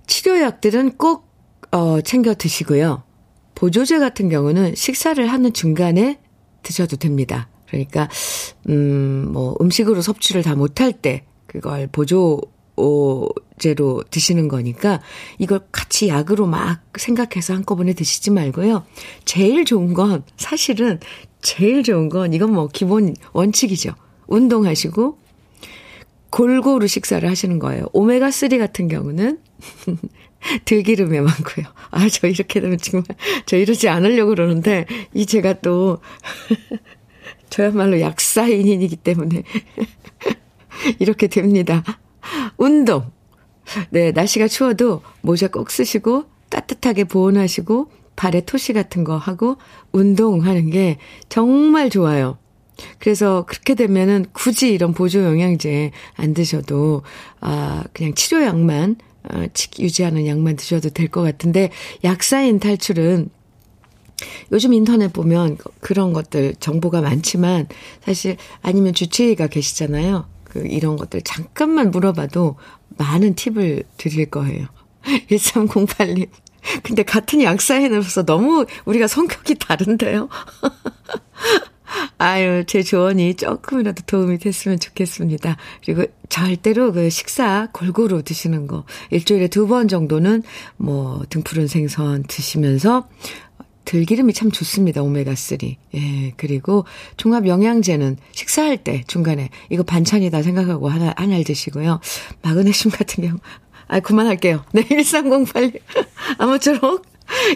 치료약들은 0.08 0.96
꼭, 0.98 1.28
어, 1.70 2.00
챙겨 2.00 2.34
드시고요. 2.34 3.04
보조제 3.54 3.98
같은 4.00 4.28
경우는 4.28 4.74
식사를 4.74 5.24
하는 5.26 5.52
중간에 5.52 6.18
드셔도 6.62 6.96
됩니다. 6.96 7.48
그러니까, 7.68 8.08
음, 8.68 9.28
뭐, 9.32 9.54
음식으로 9.60 10.02
섭취를 10.02 10.42
다 10.42 10.56
못할 10.56 10.92
때, 10.92 11.24
그걸 11.46 11.86
보조, 11.86 12.40
제로 13.58 14.04
드시는 14.08 14.46
거니까 14.46 15.00
이걸 15.38 15.60
같이 15.72 16.08
약으로 16.08 16.46
막 16.46 16.80
생각해서 16.96 17.54
한꺼번에 17.54 17.92
드시지 17.92 18.30
말고요. 18.30 18.84
제일 19.24 19.64
좋은 19.64 19.94
건 19.94 20.22
사실은 20.36 21.00
제일 21.42 21.82
좋은 21.82 22.08
건 22.08 22.32
이건 22.32 22.52
뭐 22.52 22.68
기본 22.72 23.14
원칙이죠. 23.32 23.94
운동하시고 24.28 25.18
골고루 26.30 26.86
식사를 26.86 27.28
하시는 27.28 27.58
거예요. 27.58 27.86
오메가3 27.92 28.58
같은 28.58 28.88
경우는 28.88 29.38
들기름에 30.64 31.20
많고요. 31.20 31.66
아, 31.90 32.08
저 32.08 32.26
이렇게 32.28 32.60
되면 32.60 32.78
정말, 32.78 33.06
저 33.46 33.56
이러지 33.56 33.88
않으려고 33.88 34.30
그러는데, 34.30 34.86
이 35.14 35.26
제가 35.26 35.54
또, 35.60 35.98
저야말로 37.50 38.00
약사인이기 38.00 38.96
때문에, 38.96 39.42
이렇게 41.00 41.26
됩니다. 41.26 41.82
운동. 42.56 43.10
네, 43.90 44.12
날씨가 44.12 44.48
추워도 44.48 45.02
모자 45.22 45.48
꼭 45.48 45.70
쓰시고, 45.70 46.26
따뜻하게 46.50 47.04
보온하시고, 47.04 47.90
발에 48.16 48.42
토시 48.42 48.72
같은 48.72 49.04
거 49.04 49.16
하고, 49.16 49.56
운동하는 49.92 50.70
게 50.70 50.98
정말 51.28 51.90
좋아요. 51.90 52.38
그래서 52.98 53.44
그렇게 53.46 53.74
되면은 53.74 54.26
굳이 54.32 54.72
이런 54.72 54.92
보조 54.94 55.22
영양제 55.24 55.90
안 56.16 56.34
드셔도 56.34 57.02
아 57.40 57.84
그냥 57.92 58.14
치료약만 58.14 58.96
아, 59.30 59.46
유지하는 59.78 60.26
약만 60.26 60.56
드셔도 60.56 60.90
될 60.90 61.08
것 61.08 61.22
같은데 61.22 61.70
약사인 62.04 62.60
탈출은 62.60 63.30
요즘 64.52 64.72
인터넷 64.72 65.12
보면 65.12 65.58
그런 65.80 66.12
것들 66.12 66.54
정보가 66.60 67.00
많지만 67.02 67.66
사실 68.04 68.36
아니면 68.62 68.92
주치의가 68.94 69.46
계시잖아요. 69.46 70.26
그 70.44 70.66
이런 70.66 70.96
것들 70.96 71.22
잠깐만 71.22 71.90
물어봐도 71.90 72.56
많은 72.96 73.34
팁을 73.34 73.84
드릴 73.96 74.26
거예요. 74.26 74.66
1308님. 75.30 76.28
근데 76.82 77.02
같은 77.02 77.42
약사인으로서 77.42 78.24
너무 78.24 78.66
우리가 78.84 79.06
성격이 79.06 79.54
다른데요. 79.56 80.28
아유, 82.18 82.64
제 82.66 82.82
조언이 82.82 83.34
조금이라도 83.34 84.02
도움이 84.06 84.38
됐으면 84.38 84.80
좋겠습니다. 84.80 85.56
그리고 85.84 86.04
절대로 86.28 86.92
그 86.92 87.10
식사 87.10 87.68
골고루 87.72 88.22
드시는 88.24 88.66
거. 88.66 88.84
일주일에 89.10 89.46
두 89.48 89.68
번 89.68 89.86
정도는 89.86 90.42
뭐 90.76 91.22
등푸른 91.30 91.66
생선 91.68 92.24
드시면서 92.24 93.06
들기름이 93.84 94.32
참 94.34 94.50
좋습니다. 94.50 95.00
오메가3. 95.02 95.76
예, 95.94 96.32
그리고 96.36 96.84
종합 97.16 97.46
영양제는 97.46 98.16
식사할 98.32 98.78
때 98.84 99.02
중간에 99.06 99.48
이거 99.70 99.82
반찬이다 99.82 100.42
생각하고 100.42 100.88
하나, 100.88 101.14
하나 101.16 101.42
드시고요. 101.42 102.00
마그네슘 102.42 102.90
같은 102.90 103.24
경우. 103.24 103.38
아, 103.86 104.00
그만할게요. 104.00 104.64
네, 104.72 104.82
1308. 104.88 105.72
아무쪼록 106.36 107.06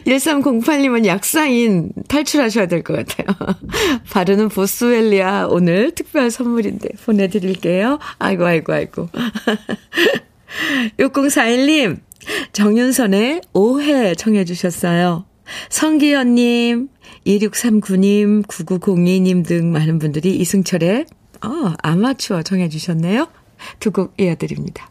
1308님은 0.07 1.07
약사인 1.07 1.93
탈출하셔야 2.09 2.67
될 2.67 2.83
것 2.83 2.95
같아요. 2.97 3.27
바르는 4.11 4.49
보스웰리아 4.49 5.47
오늘 5.49 5.93
특별 5.93 6.31
선물인데 6.31 6.89
보내드릴게요. 7.05 7.99
아이고, 8.19 8.45
아이고, 8.47 8.73
아이고. 8.73 9.09
6041님, 10.99 11.99
정윤선의 12.53 13.41
오해 13.53 14.15
청해주셨어요. 14.15 15.25
성기현님, 15.71 16.89
2639님, 17.27 18.47
9902님 18.47 19.47
등 19.47 19.73
많은 19.73 19.99
분들이 19.99 20.37
이승철의 20.37 21.07
어, 21.45 21.75
아마추어 21.83 22.43
정해주셨네요. 22.43 23.29
두 23.81 23.91
곡 23.93 24.15
이어드립니다. 24.19 24.91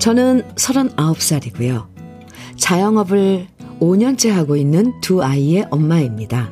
저는 0.00 0.42
39살이고요. 0.54 1.86
자영업을 2.56 3.46
5년째 3.80 4.30
하고 4.30 4.56
있는 4.56 4.98
두 5.02 5.22
아이의 5.22 5.66
엄마입니다. 5.70 6.50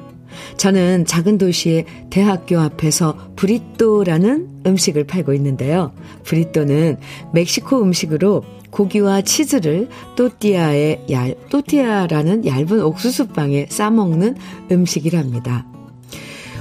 저는 0.59 1.07
작은 1.07 1.38
도시의 1.38 1.87
대학교 2.11 2.61
앞에서 2.61 3.33
브리또라는 3.37 4.64
음식을 4.67 5.05
팔고 5.05 5.33
있는데요. 5.33 5.93
브리또는 6.25 6.99
멕시코 7.33 7.81
음식으로 7.81 8.45
고기와 8.71 9.23
치즈를 9.23 9.88
또띠아에 10.14 11.07
얇, 11.11 11.35
또띠아라는 11.49 12.45
얇은 12.45 12.83
옥수수빵에 12.83 13.69
싸먹는 13.71 14.37
음식이랍니다. 14.71 15.67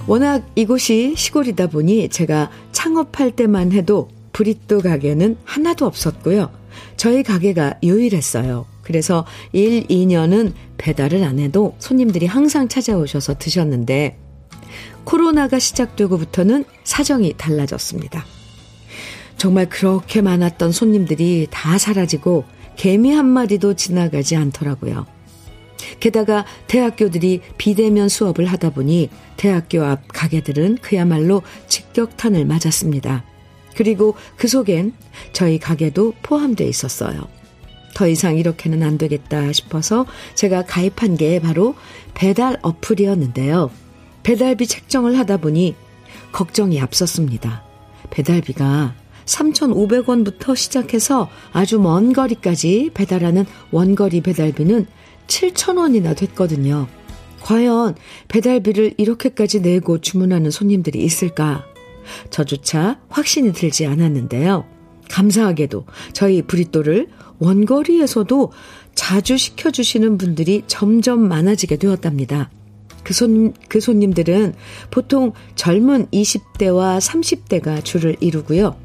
워낙 0.07 0.49
이곳이 0.55 1.15
시골이다 1.17 1.67
보니 1.67 2.07
제가 2.07 2.49
창업할 2.71 3.31
때만 3.31 3.73
해도 3.73 4.07
브리또 4.31 4.79
가게는 4.79 5.35
하나도 5.43 5.85
없었고요. 5.85 6.56
저희 6.95 7.23
가게가 7.23 7.79
유일했어요. 7.83 8.65
그래서 8.81 9.25
1, 9.51 9.87
2년은 9.87 10.53
배달을 10.77 11.23
안 11.23 11.39
해도 11.39 11.75
손님들이 11.79 12.25
항상 12.25 12.67
찾아오셔서 12.67 13.37
드셨는데 13.37 14.17
코로나가 15.03 15.59
시작되고부터는 15.59 16.65
사정이 16.83 17.35
달라졌습니다. 17.37 18.25
정말 19.37 19.69
그렇게 19.69 20.21
많았던 20.21 20.71
손님들이 20.71 21.47
다 21.49 21.77
사라지고 21.77 22.43
개미 22.75 23.13
한 23.13 23.25
마리도 23.25 23.75
지나가지 23.75 24.35
않더라고요. 24.35 25.05
게다가 25.99 26.45
대학교들이 26.67 27.41
비대면 27.57 28.09
수업을 28.09 28.45
하다 28.45 28.71
보니 28.71 29.09
대학교 29.37 29.83
앞 29.83 30.07
가게들은 30.07 30.79
그야말로 30.81 31.41
직격탄을 31.67 32.45
맞았습니다. 32.45 33.23
그리고 33.77 34.15
그 34.37 34.47
속엔 34.47 34.91
저희 35.33 35.59
가게도 35.59 36.15
포함되어 36.23 36.67
있었어요. 36.67 37.27
더 37.93 38.07
이상 38.07 38.37
이렇게는 38.37 38.81
안 38.81 38.97
되겠다 38.97 39.51
싶어서 39.53 40.07
제가 40.33 40.65
가입한 40.65 41.15
게 41.15 41.39
바로 41.39 41.75
배달 42.15 42.57
어플이었는데요. 42.63 43.69
배달비 44.23 44.65
책정을 44.65 45.17
하다 45.19 45.37
보니 45.37 45.75
걱정이 46.31 46.81
앞섰습니다. 46.81 47.63
배달비가 48.09 48.95
3,500원부터 49.25 50.55
시작해서 50.55 51.29
아주 51.51 51.79
먼 51.79 52.13
거리까지 52.13 52.91
배달하는 52.95 53.45
원거리 53.71 54.21
배달비는 54.21 54.87
7,000원이나 55.27 56.17
됐거든요. 56.17 56.87
과연 57.41 57.95
배달비를 58.27 58.95
이렇게까지 58.97 59.61
내고 59.61 59.99
주문하는 60.01 60.49
손님들이 60.49 61.03
있을까? 61.03 61.65
저조차 62.29 62.99
확신이 63.09 63.53
들지 63.53 63.85
않았는데요. 63.85 64.65
감사하게도 65.09 65.85
저희 66.13 66.41
브리또를 66.41 67.07
원거리에서도 67.39 68.51
자주 68.95 69.37
시켜주시는 69.37 70.17
분들이 70.17 70.63
점점 70.67 71.27
많아지게 71.27 71.77
되었답니다. 71.77 72.49
그 73.03 73.13
손, 73.13 73.53
그 73.69 73.79
손님들은 73.79 74.53
보통 74.91 75.31
젊은 75.55 76.07
20대와 76.07 76.99
30대가 76.99 77.83
줄을 77.83 78.17
이루고요. 78.19 78.75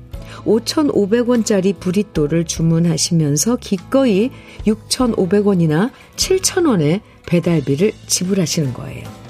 5,500원짜리 0.45 1.79
브리또를 1.79 2.45
주문하시면서 2.45 3.57
기꺼이 3.57 4.31
6,500원이나 4.67 5.91
7,000원의 6.17 7.01
배달비를 7.27 7.93
지불하시는 8.07 8.75
거예요. 8.75 9.22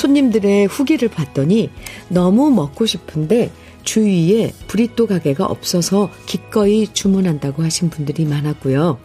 손님들의 0.00 0.66
후기를 0.66 1.08
봤더니 1.08 1.70
너무 2.08 2.50
먹고 2.50 2.86
싶은데 2.86 3.50
주위에 3.82 4.52
브리또 4.66 5.06
가게가 5.06 5.44
없어서 5.44 6.10
기꺼이 6.26 6.88
주문한다고 6.92 7.62
하신 7.62 7.90
분들이 7.90 8.24
많았고요. 8.24 8.98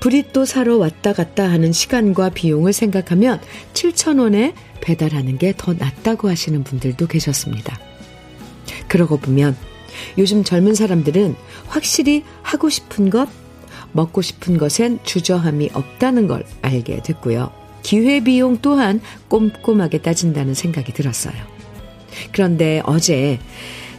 브리또 0.00 0.44
사러 0.44 0.78
왔다 0.78 1.12
갔다 1.12 1.44
하는 1.44 1.70
시간과 1.72 2.30
비용을 2.30 2.72
생각하면 2.72 3.40
7,000원에 3.72 4.54
배달하는 4.80 5.38
게 5.38 5.52
더 5.56 5.74
낫다고 5.74 6.28
하시는 6.28 6.64
분들도 6.64 7.06
계셨습니다. 7.06 7.78
그러고 8.88 9.18
보면 9.18 9.56
요즘 10.18 10.42
젊은 10.42 10.74
사람들은 10.74 11.36
확실히 11.66 12.24
하고 12.42 12.68
싶은 12.68 13.10
것, 13.10 13.28
먹고 13.92 14.22
싶은 14.22 14.58
것엔 14.58 14.98
주저함이 15.04 15.70
없다는 15.72 16.26
걸 16.26 16.44
알게 16.62 17.02
됐고요. 17.02 17.61
기회비용 17.82 18.58
또한 18.62 19.00
꼼꼼하게 19.28 19.98
따진다는 19.98 20.54
생각이 20.54 20.92
들었어요. 20.92 21.34
그런데 22.32 22.82
어제 22.84 23.38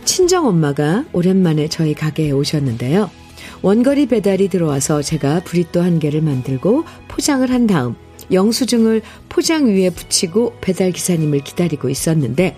친정 0.06 0.48
엄마가 0.48 1.06
오랜만에 1.14 1.68
저희 1.68 1.94
가게에 1.94 2.32
오셨는데요. 2.32 3.10
원거리 3.62 4.08
배달이 4.08 4.50
들어와서 4.50 5.02
제가 5.02 5.42
브리또 5.42 5.82
한 5.82 6.00
개를 6.00 6.22
만들고 6.22 6.84
포장을 7.08 7.50
한 7.50 7.68
다음 7.68 7.96
영수증을 8.32 9.02
포장 9.30 9.68
위에 9.68 9.90
붙이고 9.90 10.58
배달 10.62 10.92
기사님을 10.92 11.40
기다리고 11.40 11.90
있었는데 11.90 12.56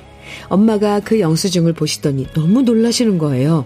엄마가 0.50 1.00
그 1.02 1.20
영수증을 1.20 1.74
보시더니 1.74 2.28
너무 2.34 2.64
놀라시는 2.64 3.18
거예요. 3.18 3.66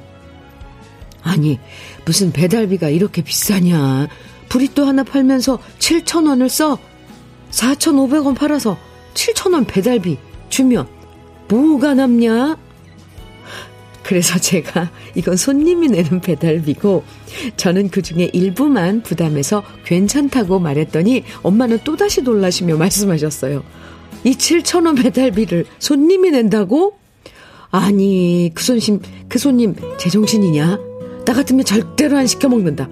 아니, 1.21 1.60
무슨 2.05 2.31
배달비가 2.31 2.89
이렇게 2.89 3.21
비싸냐. 3.21 4.07
브리또 4.49 4.86
하나 4.86 5.03
팔면서 5.03 5.60
7,000원을 5.79 6.49
써. 6.49 6.77
4,500원 7.51 8.35
팔아서 8.35 8.77
7,000원 9.13 9.67
배달비 9.67 10.17
주면 10.49 10.88
뭐가 11.47 11.93
남냐? 11.93 12.57
그래서 14.03 14.39
제가 14.39 14.89
이건 15.13 15.35
손님이 15.35 15.89
내는 15.89 16.19
배달비고 16.19 17.03
저는 17.57 17.89
그 17.89 18.01
중에 18.01 18.29
일부만 18.33 19.03
부담해서 19.03 19.63
괜찮다고 19.85 20.59
말했더니 20.59 21.23
엄마는 21.43 21.79
또다시 21.83 22.23
놀라시며 22.23 22.77
말씀하셨어요. 22.77 23.63
이 24.23 24.31
7천원 24.31 25.01
배달비를 25.01 25.65
손님이 25.77 26.31
낸다고? 26.31 26.97
아니, 27.71 28.51
그 28.55 28.63
손님, 28.63 28.99
그 29.27 29.38
손님 29.38 29.75
제정신이냐? 29.97 30.79
나 31.25 31.33
같으면 31.33 31.63
절대로 31.63 32.17
안 32.17 32.25
시켜 32.25 32.49
먹는다. 32.49 32.89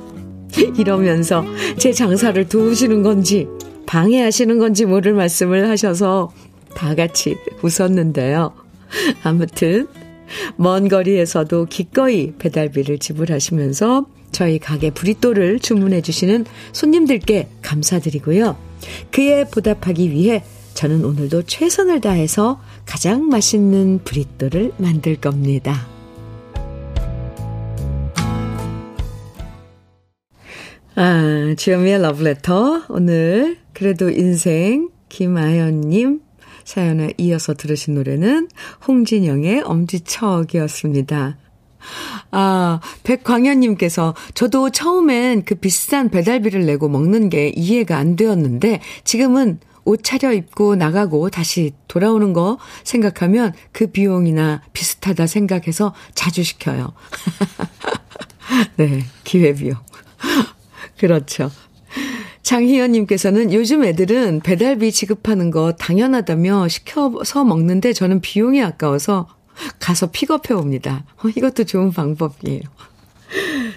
이러면서 0.78 1.44
제 1.76 1.92
장사를 1.92 2.48
도우시는 2.48 3.02
건지, 3.02 3.46
방해하시는 3.90 4.60
건지 4.60 4.84
모를 4.84 5.14
말씀을 5.14 5.68
하셔서 5.68 6.30
다 6.76 6.94
같이 6.94 7.36
웃었는데요. 7.60 8.52
아무튼, 9.24 9.88
먼 10.54 10.86
거리에서도 10.86 11.66
기꺼이 11.66 12.32
배달비를 12.38 12.98
지불하시면서 12.98 14.06
저희 14.30 14.60
가게 14.60 14.90
브리또를 14.90 15.58
주문해 15.58 16.02
주시는 16.02 16.46
손님들께 16.72 17.48
감사드리고요. 17.62 18.56
그에 19.10 19.44
보답하기 19.46 20.12
위해 20.12 20.44
저는 20.74 21.04
오늘도 21.04 21.42
최선을 21.42 22.00
다해서 22.00 22.60
가장 22.86 23.28
맛있는 23.28 24.02
브리또를 24.04 24.70
만들 24.76 25.16
겁니다. 25.16 25.88
아, 31.02 31.54
주현미의 31.56 32.02
러브레터. 32.02 32.82
오늘 32.90 33.56
그래도 33.72 34.10
인생 34.10 34.90
김아연님 35.08 36.20
사연에 36.64 37.14
이어서 37.16 37.54
들으신 37.54 37.94
노래는 37.94 38.48
홍진영의 38.86 39.62
엄지척이었습니다. 39.62 41.38
아, 42.32 42.80
백광현님께서 43.04 44.14
저도 44.34 44.68
처음엔 44.68 45.46
그 45.46 45.54
비싼 45.54 46.10
배달비를 46.10 46.66
내고 46.66 46.90
먹는 46.90 47.30
게 47.30 47.48
이해가 47.48 47.96
안 47.96 48.14
되었는데 48.14 48.82
지금은 49.02 49.58
옷 49.86 50.04
차려입고 50.04 50.76
나가고 50.76 51.30
다시 51.30 51.72
돌아오는 51.88 52.34
거 52.34 52.58
생각하면 52.84 53.54
그 53.72 53.86
비용이나 53.86 54.60
비슷하다 54.74 55.26
생각해서 55.26 55.94
자주 56.14 56.42
시켜요. 56.42 56.92
네, 58.76 59.02
기회비용. 59.24 59.78
그렇죠. 61.00 61.50
장희연님께서는 62.42 63.54
요즘 63.54 63.84
애들은 63.84 64.40
배달비 64.40 64.92
지급하는 64.92 65.50
거 65.50 65.72
당연하다며 65.72 66.68
시켜서 66.68 67.42
먹는데 67.42 67.94
저는 67.94 68.20
비용이 68.20 68.62
아까워서 68.62 69.26
가서 69.78 70.10
픽업해 70.10 70.52
옵니다. 70.52 71.04
어, 71.22 71.28
이것도 71.28 71.64
좋은 71.64 71.90
방법이에요. 71.90 72.60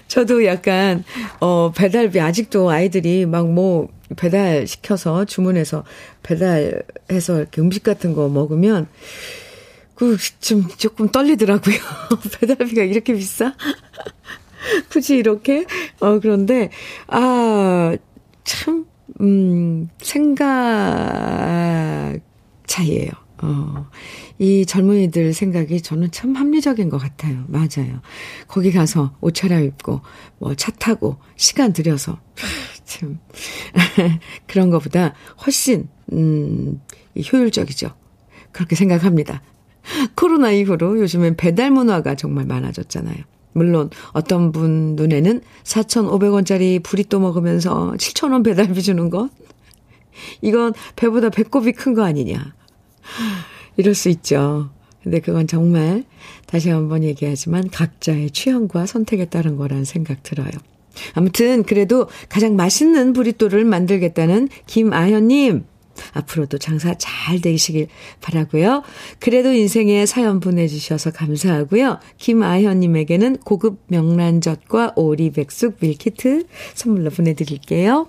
저도 0.06 0.44
약간, 0.44 1.02
어, 1.40 1.72
배달비, 1.74 2.20
아직도 2.20 2.68
아이들이 2.68 3.24
막 3.24 3.50
뭐, 3.50 3.88
배달 4.16 4.66
시켜서 4.66 5.24
주문해서 5.24 5.84
배달해서 6.22 7.38
이렇게 7.38 7.60
음식 7.62 7.84
같은 7.84 8.12
거 8.12 8.28
먹으면, 8.28 8.86
그, 9.94 10.18
좀, 10.40 10.68
조금 10.76 11.08
떨리더라고요. 11.08 11.76
배달비가 12.40 12.82
이렇게 12.82 13.14
비싸? 13.14 13.54
굳이 14.90 15.16
이렇게? 15.16 15.66
어, 16.00 16.18
그런데, 16.20 16.70
아, 17.08 17.96
참, 18.44 18.86
음, 19.20 19.88
생각 20.00 20.44
차이예요. 22.66 23.10
어, 23.42 23.86
이 24.38 24.64
젊은이들 24.64 25.32
생각이 25.34 25.82
저는 25.82 26.10
참 26.12 26.34
합리적인 26.34 26.88
것 26.88 26.98
같아요. 26.98 27.44
맞아요. 27.48 28.00
거기 28.48 28.72
가서 28.72 29.14
옷 29.20 29.34
차려입고, 29.34 30.00
뭐 30.38 30.54
차 30.54 30.70
타고, 30.72 31.18
시간 31.36 31.72
들여서, 31.72 32.18
참, 32.84 33.18
그런 34.46 34.70
것보다 34.70 35.14
훨씬, 35.44 35.88
음, 36.12 36.80
효율적이죠. 37.32 37.90
그렇게 38.52 38.76
생각합니다. 38.76 39.42
코로나 40.14 40.50
이후로 40.50 41.00
요즘엔 41.00 41.36
배달 41.36 41.70
문화가 41.70 42.14
정말 42.14 42.46
많아졌잖아요. 42.46 43.18
물론 43.54 43.88
어떤 44.12 44.52
분 44.52 44.94
눈에는 44.96 45.40
4,500원짜리 45.62 46.82
브리또 46.82 47.20
먹으면서 47.20 47.94
7,000원 47.96 48.44
배달비 48.44 48.82
주는 48.82 49.08
것? 49.10 49.30
이건 50.42 50.74
배보다 50.96 51.30
배꼽이 51.30 51.72
큰 51.72 51.94
거 51.94 52.04
아니냐. 52.04 52.54
이럴 53.76 53.94
수 53.94 54.08
있죠. 54.10 54.70
근데 55.02 55.20
그건 55.20 55.46
정말 55.46 56.04
다시 56.46 56.70
한번 56.70 57.04
얘기하지만 57.04 57.68
각자의 57.70 58.30
취향과 58.30 58.86
선택에 58.86 59.26
따른 59.26 59.56
거라는 59.56 59.84
생각 59.84 60.22
들어요. 60.22 60.50
아무튼 61.14 61.62
그래도 61.64 62.08
가장 62.28 62.56
맛있는 62.56 63.12
브리또를 63.12 63.64
만들겠다는 63.64 64.48
김아현님 64.66 65.64
앞으로도 66.12 66.58
장사 66.58 66.94
잘 66.98 67.40
되시길 67.40 67.88
바라고요. 68.20 68.82
그래도 69.18 69.52
인생에 69.52 70.06
사연 70.06 70.40
보내주셔서 70.40 71.12
감사하고요. 71.12 71.98
김아현님에게는 72.18 73.38
고급 73.38 73.82
명란젓과 73.88 74.92
오리백숙 74.96 75.78
밀키트 75.80 76.46
선물로 76.74 77.10
보내드릴게요. 77.10 78.08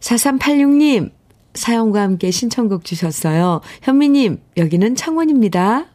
4386님 0.00 1.10
사연과 1.54 2.02
함께 2.02 2.30
신청곡 2.30 2.84
주셨어요. 2.84 3.60
현미님 3.82 4.38
여기는 4.56 4.94
창원입니다. 4.94 5.86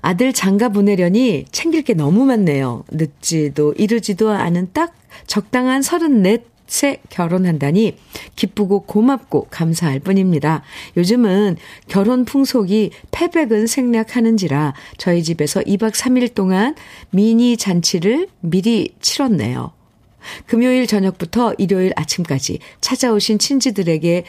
아들 0.00 0.32
장가 0.32 0.68
보내려니 0.68 1.44
챙길 1.50 1.82
게 1.82 1.94
너무 1.94 2.24
많네요. 2.24 2.84
늦지도 2.90 3.74
이르지도 3.76 4.30
않은 4.30 4.70
딱 4.72 4.94
적당한 5.26 5.82
34 5.82 6.38
세 6.66 7.00
결혼한다니 7.10 7.96
기쁘고 8.34 8.80
고맙고 8.80 9.48
감사할 9.50 10.00
뿐입니다. 10.00 10.62
요즘은 10.96 11.56
결혼 11.88 12.24
풍속이 12.24 12.90
패백은 13.10 13.66
생략하는지라 13.66 14.74
저희 14.96 15.22
집에서 15.22 15.60
2박 15.60 15.92
3일 15.92 16.34
동안 16.34 16.74
미니 17.10 17.56
잔치를 17.56 18.28
미리 18.40 18.94
치렀네요. 19.00 19.72
금요일 20.46 20.86
저녁부터 20.86 21.54
일요일 21.58 21.92
아침까지 21.94 22.58
찾아오신 22.80 23.38
친지들에게 23.38 24.24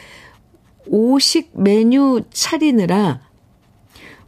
오식 0.86 1.50
메뉴 1.54 2.22
차리느라 2.30 3.20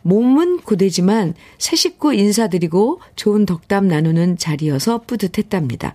몸은 0.02 0.60
고되지만 0.60 1.34
새 1.58 1.76
식구 1.76 2.14
인사드리고 2.14 3.00
좋은 3.16 3.46
덕담 3.46 3.88
나누는 3.88 4.38
자리여서 4.38 5.02
뿌듯했답니다. 5.06 5.94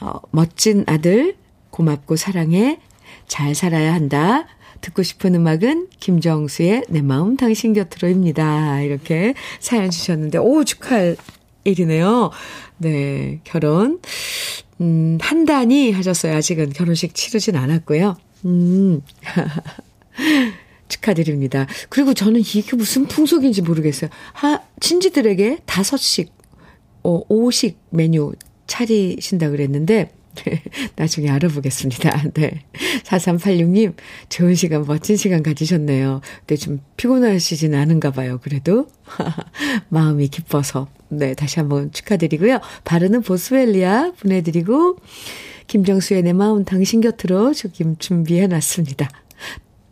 어, 0.00 0.20
멋진 0.30 0.84
아들, 0.86 1.36
고맙고 1.70 2.16
사랑해, 2.16 2.80
잘 3.28 3.54
살아야 3.54 3.94
한다. 3.94 4.46
듣고 4.80 5.02
싶은 5.02 5.34
음악은 5.34 5.88
김정수의 6.00 6.84
내 6.88 7.02
마음 7.02 7.36
당신 7.36 7.72
곁으로입니다. 7.72 8.82
이렇게 8.82 9.34
사연 9.58 9.90
주셨는데, 9.90 10.38
오, 10.38 10.64
축하할 10.64 11.16
일이네요. 11.64 12.30
네, 12.78 13.40
결혼, 13.44 14.00
음, 14.80 15.18
한 15.20 15.44
단위 15.44 15.90
하셨어요. 15.92 16.36
아직은 16.36 16.70
결혼식 16.70 17.14
치르진 17.14 17.56
않았고요. 17.56 18.16
음. 18.44 19.02
축하드립니다. 20.88 21.66
그리고 21.88 22.14
저는 22.14 22.40
이게 22.40 22.76
무슨 22.76 23.06
풍속인지 23.06 23.62
모르겠어요. 23.62 24.10
하, 24.32 24.62
친지들에게 24.80 25.58
다섯씩, 25.66 26.32
어, 27.02 27.22
오식 27.28 27.78
메뉴 27.90 28.32
차리신다 28.66 29.50
그랬는데, 29.50 30.10
네, 30.36 30.62
나중에 30.96 31.30
알아보겠습니다. 31.30 32.30
네. 32.34 32.62
4386님, 33.04 33.94
좋은 34.28 34.54
시간, 34.54 34.84
멋진 34.86 35.16
시간 35.16 35.42
가지셨네요. 35.42 36.20
근데 36.40 36.56
좀 36.56 36.80
피곤하시진 36.96 37.74
않은가 37.74 38.10
봐요. 38.10 38.38
그래도. 38.42 38.88
마음이 39.88 40.28
기뻐서. 40.28 40.88
네, 41.08 41.34
다시 41.34 41.58
한번 41.58 41.92
축하드리고요. 41.92 42.60
바르는 42.84 43.22
보스웰리아 43.22 44.12
보내드리고, 44.20 44.96
김정수의 45.68 46.22
내 46.22 46.32
마음 46.32 46.64
당신 46.64 47.00
곁으로 47.00 47.52
조금 47.54 47.96
준비해놨습니다. 47.98 49.08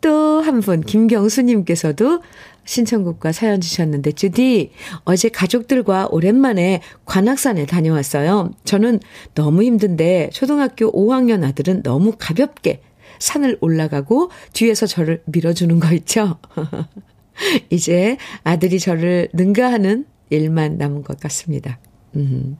또 0.01 0.25
한 0.45 0.61
분, 0.61 0.81
김경수님께서도 0.81 2.21
신청곡과 2.65 3.31
사연 3.31 3.61
주셨는데, 3.61 4.11
주디, 4.11 4.71
어제 5.03 5.29
가족들과 5.29 6.07
오랜만에 6.11 6.81
관악산에 7.05 7.65
다녀왔어요. 7.65 8.51
저는 8.63 8.99
너무 9.33 9.63
힘든데, 9.63 10.29
초등학교 10.33 10.91
5학년 10.91 11.43
아들은 11.43 11.83
너무 11.83 12.13
가볍게 12.17 12.81
산을 13.19 13.57
올라가고 13.61 14.29
뒤에서 14.53 14.87
저를 14.87 15.21
밀어주는 15.25 15.79
거 15.79 15.93
있죠? 15.93 16.37
이제 17.69 18.17
아들이 18.43 18.79
저를 18.79 19.29
능가하는 19.33 20.05
일만 20.29 20.77
남은 20.77 21.03
것 21.03 21.19
같습니다. 21.19 21.79
음. 22.15 22.57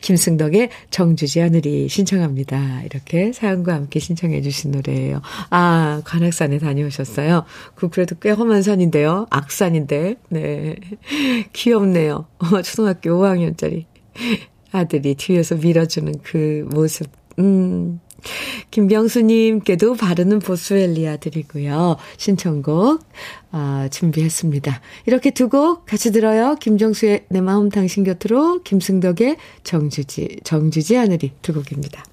김승덕의 0.00 0.70
정주지 0.90 1.40
하늘이 1.40 1.88
신청합니다. 1.88 2.82
이렇게 2.84 3.32
사연과 3.32 3.74
함께 3.74 3.98
신청해 4.00 4.42
주신 4.42 4.70
노래예요. 4.72 5.20
아, 5.50 6.02
관악산에 6.04 6.58
다녀오셨어요. 6.58 7.44
그 7.74 7.88
그래도 7.88 8.16
꽤 8.20 8.30
험한 8.30 8.62
산인데요. 8.62 9.26
악산인데. 9.30 10.16
네. 10.30 10.76
귀엽네요. 11.52 12.26
어, 12.38 12.62
초등학교 12.62 13.10
5학년짜리 13.10 13.84
아들이 14.72 15.14
뒤에서 15.14 15.56
밀어주는 15.56 16.14
그 16.22 16.68
모습. 16.70 17.08
음. 17.38 18.00
김병수님께도 18.70 19.94
바르는 19.94 20.40
보스웰리아 20.40 21.16
드리고요. 21.16 21.96
신청곡, 22.16 23.00
아, 23.50 23.88
준비했습니다. 23.90 24.80
이렇게 25.06 25.30
두 25.30 25.48
곡 25.48 25.86
같이 25.86 26.12
들어요. 26.12 26.56
김정수의 26.56 27.24
내 27.30 27.40
마음 27.40 27.70
당신 27.70 28.04
곁으로, 28.04 28.62
김승덕의 28.64 29.36
정주지, 29.64 30.40
정주지 30.44 30.94
하늘이 30.94 31.32
두 31.40 31.54
곡입니다. 31.54 32.04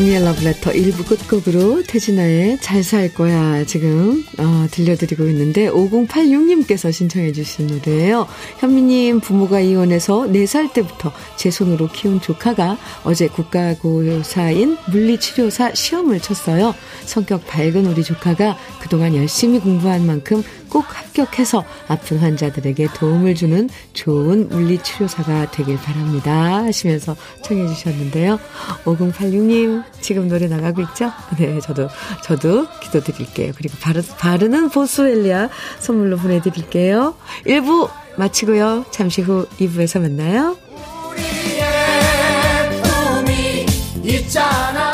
주현미의 0.00 0.24
러브레터 0.24 0.70
1부 0.72 1.06
끝곡으로 1.06 1.82
태진아의 1.82 2.58
잘 2.60 2.82
살 2.82 3.12
거야 3.12 3.64
지금 3.64 4.24
어, 4.38 4.66
들려드리고 4.70 5.24
있는데 5.28 5.68
5086님께서 5.68 6.90
신청해 6.90 7.32
주신 7.32 7.66
노래예요. 7.66 8.26
현미님 8.58 9.20
부모가 9.20 9.60
이혼해서 9.60 10.26
4살 10.28 10.72
때부터 10.72 11.12
제 11.36 11.50
손으로 11.50 11.88
키운 11.88 12.20
조카가 12.20 12.78
어제 13.04 13.28
국가고사인 13.28 14.78
물리치료사 14.90 15.74
시험을 15.74 16.20
쳤어요. 16.20 16.74
성격 17.04 17.46
밝은 17.46 17.84
우리 17.86 18.02
조카가 18.02 18.56
그동안 18.80 19.14
열심히 19.14 19.60
공부한 19.60 20.06
만큼 20.06 20.42
꼭 20.70 20.84
합격해서 20.88 21.64
아픈 21.88 22.18
환자들에게 22.18 22.88
도움을 22.94 23.34
주는 23.34 23.68
좋은 23.92 24.48
물리치료사가 24.48 25.50
되길 25.50 25.76
바랍니다. 25.76 26.64
하시면서 26.64 27.16
청해 27.42 27.66
주셨는데요. 27.68 28.38
5086님, 28.84 29.82
지금 30.00 30.28
노래 30.28 30.46
나가고 30.46 30.82
있죠? 30.82 31.12
네, 31.38 31.60
저도, 31.60 31.88
저도 32.22 32.66
기도드릴게요. 32.80 33.52
그리고 33.56 33.76
바르, 33.80 34.02
바르는 34.02 34.70
보스웰리아 34.70 35.48
선물로 35.80 36.16
보내드릴게요. 36.16 37.14
1부 37.46 37.90
마치고요. 38.16 38.86
잠시 38.90 39.22
후 39.22 39.46
2부에서 39.58 40.00
만나요. 40.00 40.56
있잖아. 44.10 44.89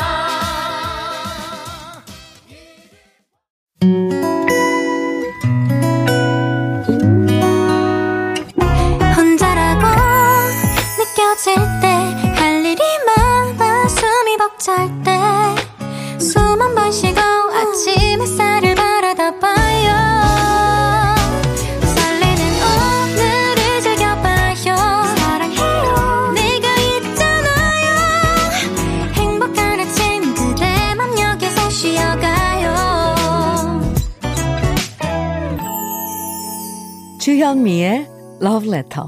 주현미의 37.47 38.05
Love 38.41 38.67
Letter. 38.67 39.07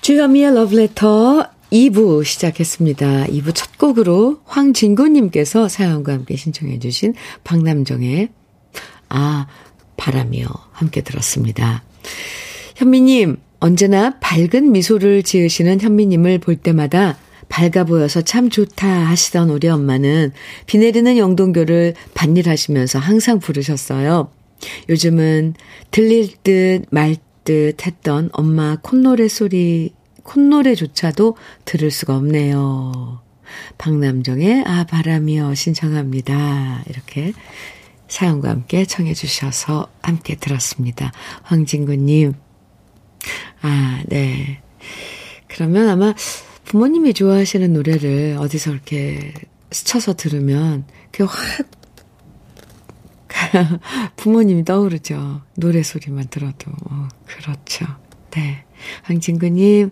주현미의 0.00 0.46
Love 0.52 0.78
Letter 0.78 1.42
2부 1.72 2.24
시작했습니다. 2.24 3.24
2부 3.24 3.52
첫 3.52 3.76
곡으로 3.78 4.42
황진구님께서 4.44 5.66
사연과 5.66 6.12
함께 6.12 6.36
신청해 6.36 6.78
주신 6.78 7.14
박남정의 7.42 8.28
아 9.08 9.48
바람이요 9.96 10.46
함께 10.70 11.00
들었습니다. 11.00 11.82
현미님 12.76 13.38
언제나 13.58 14.20
밝은 14.20 14.70
미소를 14.70 15.24
지으시는 15.24 15.80
현미님을 15.80 16.38
볼 16.38 16.54
때마다 16.54 17.18
밝아 17.52 17.84
보여서 17.84 18.22
참 18.22 18.48
좋다 18.48 18.88
하시던 18.88 19.50
우리 19.50 19.68
엄마는 19.68 20.32
비 20.64 20.78
내리는 20.78 21.18
영동교를 21.18 21.92
반일하시면서 22.14 22.98
항상 22.98 23.40
부르셨어요. 23.40 24.32
요즘은 24.88 25.54
들릴 25.90 26.36
듯 26.42 26.86
말 26.90 27.16
듯 27.44 27.86
했던 27.86 28.30
엄마 28.32 28.76
콧노래 28.76 29.28
소리, 29.28 29.92
콧노래조차도 30.22 31.36
들을 31.64 31.90
수가 31.90 32.16
없네요. 32.16 33.20
박남정의 33.78 34.64
아, 34.66 34.84
바람이여 34.84 35.54
신청합니다. 35.54 36.84
이렇게 36.88 37.32
사연과 38.08 38.50
함께 38.50 38.84
청해 38.84 39.14
주셔서 39.14 39.90
함께 40.02 40.36
들었습니다. 40.36 41.12
황진구님. 41.42 42.34
아, 43.62 44.02
네. 44.06 44.62
그러면 45.48 45.88
아마 45.88 46.14
부모님이 46.64 47.14
좋아하시는 47.14 47.72
노래를 47.72 48.36
어디서 48.38 48.72
이렇게 48.72 49.32
스쳐서 49.70 50.14
들으면 50.14 50.84
그게 51.10 51.24
확 51.24 51.36
부모님이 54.16 54.64
떠오르죠. 54.64 55.42
노래 55.56 55.82
소리만 55.82 56.28
들어도. 56.28 56.70
어, 56.90 57.08
그렇죠. 57.26 57.86
네. 58.30 58.64
황진구님, 59.02 59.90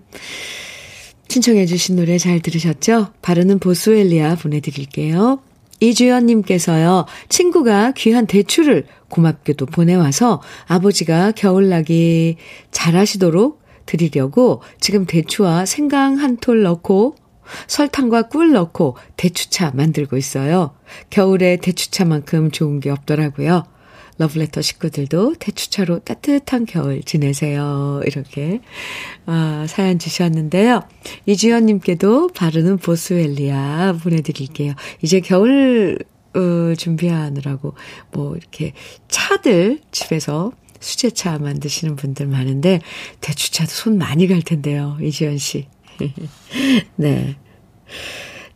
신청해주신 1.28 1.96
노래 1.96 2.18
잘 2.18 2.40
들으셨죠? 2.40 3.12
바르는 3.22 3.58
보스웰리아 3.60 4.34
보내드릴게요. 4.36 5.40
이주연님께서요, 5.80 7.06
친구가 7.28 7.92
귀한 7.92 8.26
대추를 8.26 8.86
고맙게도 9.08 9.66
보내와서 9.66 10.42
아버지가 10.66 11.32
겨울나기 11.32 12.36
잘하시도록 12.70 13.59
드리려고 13.90 14.62
지금 14.80 15.04
대추와 15.04 15.66
생강 15.66 16.18
한 16.18 16.36
톨 16.36 16.62
넣고 16.62 17.16
설탕과 17.66 18.28
꿀 18.28 18.52
넣고 18.52 18.96
대추차 19.16 19.72
만들고 19.74 20.16
있어요. 20.16 20.74
겨울에 21.10 21.56
대추차만큼 21.56 22.52
좋은 22.52 22.78
게 22.80 22.90
없더라고요. 22.90 23.64
러브레터 24.18 24.60
식구들도 24.60 25.34
대추차로 25.38 26.00
따뜻한 26.00 26.66
겨울 26.66 27.02
지내세요. 27.02 28.02
이렇게 28.06 28.60
아, 29.26 29.66
사연 29.68 29.98
주셨는데요. 29.98 30.82
이주연님께도 31.26 32.28
바르는 32.28 32.76
보스웰리아 32.78 33.94
보내드릴게요. 34.02 34.74
이제 35.02 35.20
겨울 35.20 35.98
어, 36.34 36.74
준비하느라고 36.76 37.74
뭐 38.12 38.36
이렇게 38.36 38.72
차들 39.08 39.80
집에서 39.90 40.52
수제차 40.80 41.38
만드시는 41.38 41.96
분들 41.96 42.26
많은데 42.26 42.80
대추차도 43.20 43.70
손 43.70 43.98
많이 43.98 44.26
갈 44.26 44.42
텐데요. 44.42 44.98
이지연 45.00 45.38
씨. 45.38 45.68
네. 46.96 47.36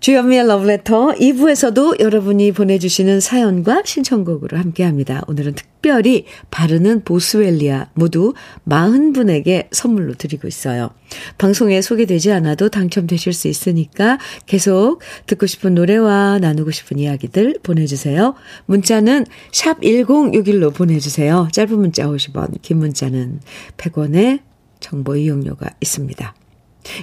주현미의 0.05 0.47
러브레터 0.49 1.13
2부에서도 1.13 1.99
여러분이 1.99 2.53
보내주시는 2.53 3.21
사연과 3.21 3.85
신청곡으로 3.87 4.59
함께합니다. 4.59 5.23
오늘은 5.29 5.55
특별히 5.55 6.27
바르는 6.51 7.05
보스웰리아 7.05 7.89
모두 7.95 8.35
40분에게 8.69 9.69
선물로 9.73 10.13
드리고 10.13 10.47
있어요. 10.47 10.91
방송에 11.39 11.81
소개되지 11.81 12.33
않아도 12.33 12.69
당첨되실 12.69 13.33
수 13.33 13.49
있으니까 13.49 14.19
계속 14.45 15.01
듣고 15.25 15.47
싶은 15.47 15.75
노래와 15.75 16.39
나누고 16.39 16.71
싶은 16.71 16.99
이야기들 16.99 17.61
보내주세요. 17.63 18.35
문자는 18.67 19.25
샵 19.53 19.81
1061로 19.81 20.75
보내주세요. 20.75 21.49
짧은 21.51 21.79
문자 21.79 22.07
50원, 22.07 22.61
긴 22.61 22.77
문자는 22.77 23.41
100원의 23.79 24.41
정보 24.81 25.17
이용료가 25.17 25.71
있습니다. 25.81 26.35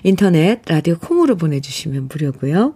인터넷, 0.03 0.61
라디오 0.67 0.99
콩으로 0.99 1.35
보내주시면 1.35 2.07
무료고요. 2.07 2.75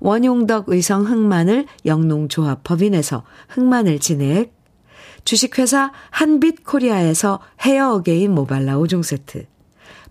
원용덕 0.00 0.68
의성 0.68 1.06
흑마늘 1.06 1.66
영농조합 1.84 2.62
법인에서 2.64 3.24
흑마늘 3.48 3.98
진액, 3.98 4.54
주식회사 5.24 5.92
한빛 6.10 6.64
코리아에서 6.64 7.40
헤어 7.60 7.94
어게인 7.94 8.34
모발라 8.34 8.76
5종 8.78 9.02
세트, 9.02 9.46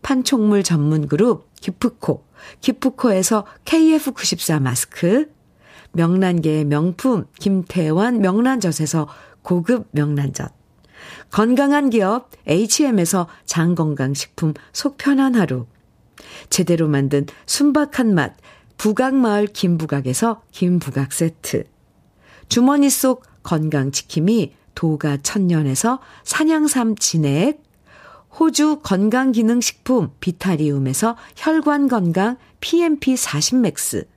판촉물 0.01 0.63
전문 0.63 1.07
그룹 1.07 1.49
기프코, 1.59 2.25
기프코에서 2.61 3.45
KF94 3.65 4.61
마스크, 4.61 5.31
명란계의 5.91 6.65
명품 6.65 7.25
김태환 7.39 8.21
명란젓에서 8.21 9.07
고급 9.41 9.87
명란젓, 9.91 10.53
건강한 11.31 11.89
기업 11.89 12.29
HM에서 12.47 13.27
장건강식품 13.45 14.53
속편한 14.73 15.35
하루, 15.35 15.65
제대로 16.49 16.87
만든 16.87 17.25
순박한 17.45 18.13
맛 18.13 18.35
부각마을 18.79 19.47
김부각에서 19.47 20.41
김부각 20.51 21.11
세트. 21.11 21.65
주머니 22.47 22.89
속 22.89 23.23
건강지킴이 23.43 24.53
도가 24.73 25.17
천년에서 25.17 25.99
산양삼 26.23 26.95
진액. 26.95 27.61
호주 28.39 28.79
건강기능식품 28.81 30.11
비타리움에서 30.21 31.17
혈관건강 31.35 32.37
PMP 32.61 33.17
40 33.17 33.57
맥스. 33.57 34.07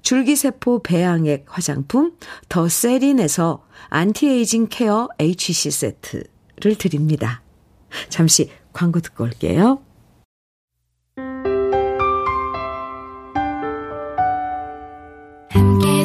줄기세포 0.00 0.82
배양액 0.82 1.44
화장품 1.46 2.16
더 2.48 2.70
세린에서 2.70 3.66
anti-aging 3.90 4.68
care 4.70 5.08
HC 5.18 5.70
세트를 5.70 6.78
드립니다. 6.78 7.42
잠시 8.08 8.50
광고 8.72 9.00
듣고 9.00 9.24
올게요. 9.24 9.82
마음 15.54 15.99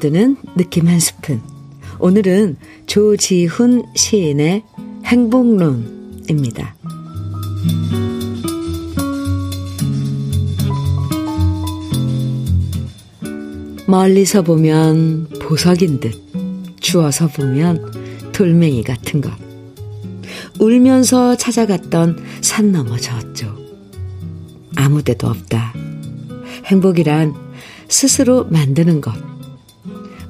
스며드는 0.00 0.36
느낌 0.56 0.88
한 0.88 0.98
스푼. 0.98 1.40
오늘은 1.98 2.56
조지훈 2.86 3.84
시인의 3.94 4.64
행복론입니다. 5.04 6.74
멀리서 13.86 14.42
보면 14.42 15.28
보석인 15.40 16.00
듯, 16.00 16.14
주워서 16.80 17.28
보면 17.28 18.32
돌멩이 18.32 18.82
같은 18.82 19.20
것. 19.20 19.30
울면서 20.58 21.36
찾아갔던 21.36 22.18
산 22.40 22.72
너머 22.72 22.96
저쪽. 22.96 23.54
아무 24.76 25.02
데도 25.02 25.28
없다. 25.28 25.74
행복이란 26.66 27.34
스스로 27.88 28.44
만드는 28.44 29.00
것. 29.00 29.29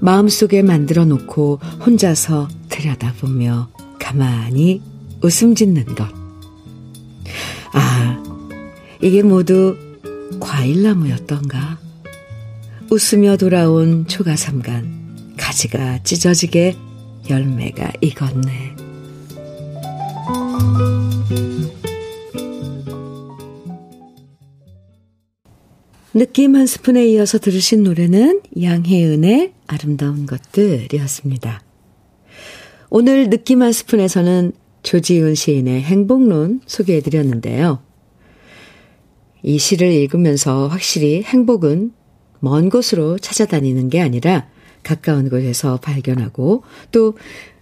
마음속에 0.00 0.62
만들어 0.62 1.04
놓고 1.04 1.60
혼자서 1.84 2.48
들여다보며 2.68 3.68
가만히 3.98 4.82
웃음 5.22 5.54
짓는 5.54 5.84
것. 5.94 6.08
아, 7.72 8.22
이게 9.00 9.22
모두 9.22 9.76
과일나무였던가. 10.40 11.78
웃으며 12.90 13.36
돌아온 13.36 14.06
초가삼간, 14.08 15.36
가지가 15.36 16.02
찢어지게 16.02 16.76
열매가 17.28 17.92
익었네. 18.00 18.76
느낌 26.12 26.56
한 26.56 26.66
스푼에 26.66 27.06
이어서 27.10 27.38
들으신 27.38 27.84
노래는 27.84 28.40
양혜은의 28.60 29.52
아름다운 29.68 30.26
것들이었습니다. 30.26 31.62
오늘 32.90 33.30
느낌 33.30 33.62
한 33.62 33.70
스푼에서는 33.70 34.50
조지훈 34.82 35.36
시인의 35.36 35.82
행복론 35.82 36.62
소개해드렸는데요. 36.66 37.80
이 39.44 39.58
시를 39.58 39.92
읽으면서 39.92 40.66
확실히 40.66 41.22
행복은 41.22 41.92
먼 42.40 42.70
곳으로 42.70 43.16
찾아다니는 43.18 43.88
게 43.88 44.00
아니라 44.00 44.48
가까운 44.82 45.30
곳에서 45.30 45.76
발견하고 45.76 46.64
또 46.90 47.14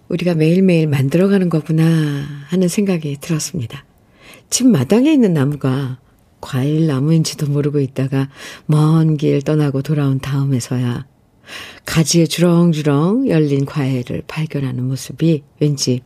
우리가 0.09 0.35
매일매일 0.35 0.87
만들어가는 0.87 1.51
거구나 1.51 1.85
하는 2.47 2.69
생각이 2.69 3.19
들었습니다. 3.21 3.85
집 4.49 4.67
마당에 4.67 5.13
있는 5.13 5.35
나무가 5.35 5.99
과일 6.40 6.87
나무인지도 6.87 7.46
모르고 7.46 7.81
있다가 7.81 8.29
먼 8.66 9.16
길 9.16 9.42
떠나고 9.42 9.83
돌아온 9.83 10.20
다음에서야 10.20 11.07
가지에 11.87 12.27
주렁주렁 12.27 13.29
열린 13.29 13.64
과일을 13.64 14.22
발견하는 14.27 14.85
모습이 14.87 15.42
왠지 15.61 16.03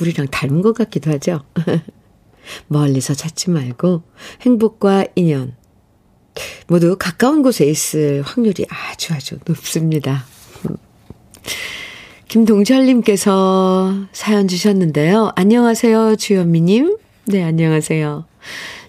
우리랑 0.00 0.26
닮은 0.28 0.62
것 0.62 0.72
같기도 0.74 1.10
하죠. 1.12 1.42
멀리서 2.68 3.14
찾지 3.14 3.50
말고 3.50 4.02
행복과 4.42 5.06
인연 5.14 5.54
모두 6.66 6.96
가까운 6.98 7.42
곳에 7.42 7.66
있을 7.66 8.22
확률이 8.22 8.66
아주 8.68 9.14
아주 9.14 9.38
높습니다. 9.46 10.24
김동철님께서 12.28 14.06
사연 14.12 14.48
주셨는데요. 14.48 15.32
안녕하세요, 15.36 16.16
주현미님. 16.16 16.96
네, 17.26 17.42
안녕하세요. 17.44 18.24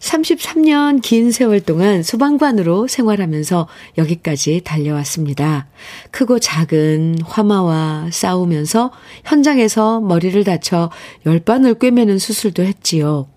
33년 0.04 1.02
긴 1.02 1.32
세월 1.32 1.62
동안 1.62 2.04
소방관으로 2.04 2.88
생활하면서 2.88 3.68
여기까지 3.98 4.62
달려왔습니다. 4.64 5.68
크고 6.12 6.40
작은 6.40 7.20
화마와 7.24 8.10
싸우면서 8.12 8.92
현장에서 9.24 10.02
머리를 10.02 10.44
다쳐 10.44 10.92
열반을 11.26 11.76
꿰매는 11.76 12.20
수술도 12.20 12.64
했지요. 12.64 13.28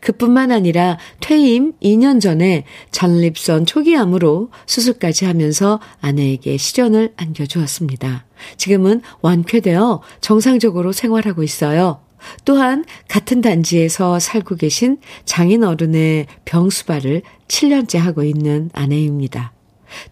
그뿐만 0.00 0.52
아니라 0.52 0.98
퇴임 1.20 1.74
2년 1.82 2.18
전에 2.18 2.64
전립선 2.92 3.66
초기암으로 3.66 4.50
수술까지 4.64 5.26
하면서 5.26 5.80
아내에게 6.00 6.56
시련을 6.56 7.12
안겨주었습니다. 7.16 8.24
지금은 8.56 9.02
완쾌되어 9.20 10.00
정상적으로 10.22 10.92
생활하고 10.92 11.42
있어요. 11.42 12.05
또한 12.44 12.84
같은 13.08 13.40
단지에서 13.40 14.18
살고 14.18 14.56
계신 14.56 14.98
장인 15.24 15.64
어른의 15.64 16.26
병수발을 16.44 17.22
7년째 17.48 17.98
하고 17.98 18.22
있는 18.22 18.70
아내입니다. 18.72 19.52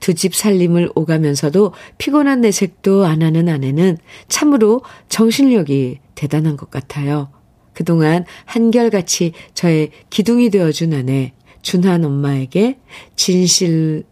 두 0.00 0.14
집 0.14 0.35
살림을 0.35 0.90
오가면서도 0.94 1.72
피곤한 1.98 2.40
내색도 2.40 3.05
안 3.05 3.22
하는 3.22 3.48
아내는 3.48 3.98
참으로 4.29 4.83
정신력이 5.09 5.98
대단한 6.14 6.57
것 6.57 6.70
같아요. 6.70 7.31
그동안 7.72 8.24
한결같이 8.44 9.33
저의 9.53 9.90
기둥이 10.11 10.50
되어준 10.50 10.94
아내, 10.94 11.33
준한 11.62 12.05
엄마에게 12.05 12.79
진실 13.16 14.05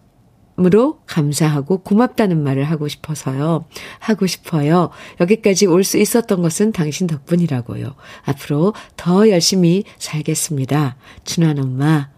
으로 0.61 1.01
감사하고 1.07 1.79
고맙다는 1.83 2.43
말을 2.43 2.65
하고 2.65 2.87
싶어서요. 2.87 3.65
하고 3.99 4.27
싶어요. 4.27 4.91
여기까지 5.19 5.67
올 5.67 5.83
수 5.83 5.97
있었던 5.99 6.43
것은 6.43 6.73
당신 6.73 7.07
덕분이라고요. 7.07 7.95
앞으로 8.25 8.75
더 8.97 9.29
열심히 9.31 9.85
살겠습니다. 9.99 10.97
준환 11.25 11.59
엄마, 11.59 12.11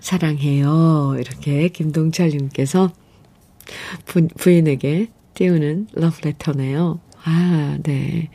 사랑해요. 0.00 1.16
이렇게 1.18 1.68
김동철님께서 1.68 2.92
부, 4.06 4.28
부인에게 4.28 5.08
띄우는 5.34 5.88
러브레터네요. 5.94 7.00
아, 7.24 7.78
네. 7.82 8.30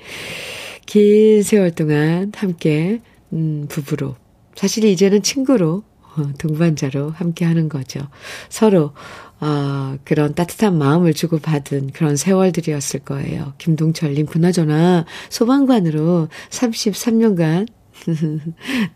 긴 0.85 1.43
세월 1.43 1.71
동안 1.71 2.31
함께, 2.35 2.99
음, 3.31 3.67
부부로. 3.69 4.15
사실 4.55 4.83
이제는 4.85 5.21
친구로, 5.23 5.83
어, 6.17 6.33
동반자로 6.39 7.11
함께 7.11 7.45
하는 7.45 7.69
거죠. 7.69 8.01
서로, 8.49 8.93
아, 9.39 9.97
그런 10.03 10.33
따뜻한 10.33 10.77
마음을 10.77 11.13
주고받은 11.13 11.91
그런 11.93 12.15
세월들이었을 12.15 13.01
거예요. 13.01 13.53
김동철님, 13.57 14.25
그나저나 14.25 15.05
소방관으로 15.29 16.27
33년간, 16.49 17.67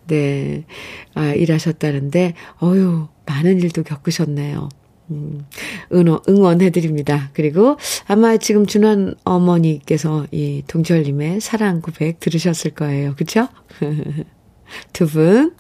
네, 0.08 0.66
아, 1.14 1.34
일하셨다는데, 1.34 2.34
어유 2.62 3.08
많은 3.26 3.62
일도 3.62 3.84
겪으셨네요. 3.84 4.70
음, 5.12 5.46
응원, 5.94 6.20
응원해드립니다. 6.28 7.30
그리고 7.34 7.78
아마 8.08 8.38
지금 8.38 8.66
준환 8.66 9.16
어머니께서 9.24 10.26
이 10.32 10.64
동철님의 10.68 11.42
사랑 11.42 11.82
고백 11.82 12.20
들으셨을 12.20 12.72
거예요. 12.72 13.16
그쵸? 13.16 13.48
두 14.94 15.08
분, 15.08 15.56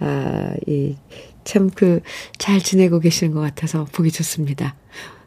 아, 0.00 0.54
이, 0.66 0.96
참 1.44 1.70
그, 1.70 2.00
잘 2.38 2.60
지내고 2.60 3.00
계시는 3.00 3.32
것 3.32 3.40
같아서 3.40 3.86
보기 3.92 4.10
좋습니다. 4.10 4.74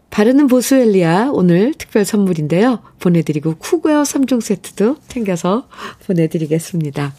바르는 0.09 0.47
보스웰리아 0.47 1.29
오늘 1.31 1.73
특별 1.73 2.05
선물인데요. 2.05 2.79
보내드리고 2.99 3.55
쿠웨어 3.55 4.03
3종 4.03 4.41
세트도 4.41 4.97
챙겨서 5.07 5.67
보내드리겠습니다. 6.05 7.13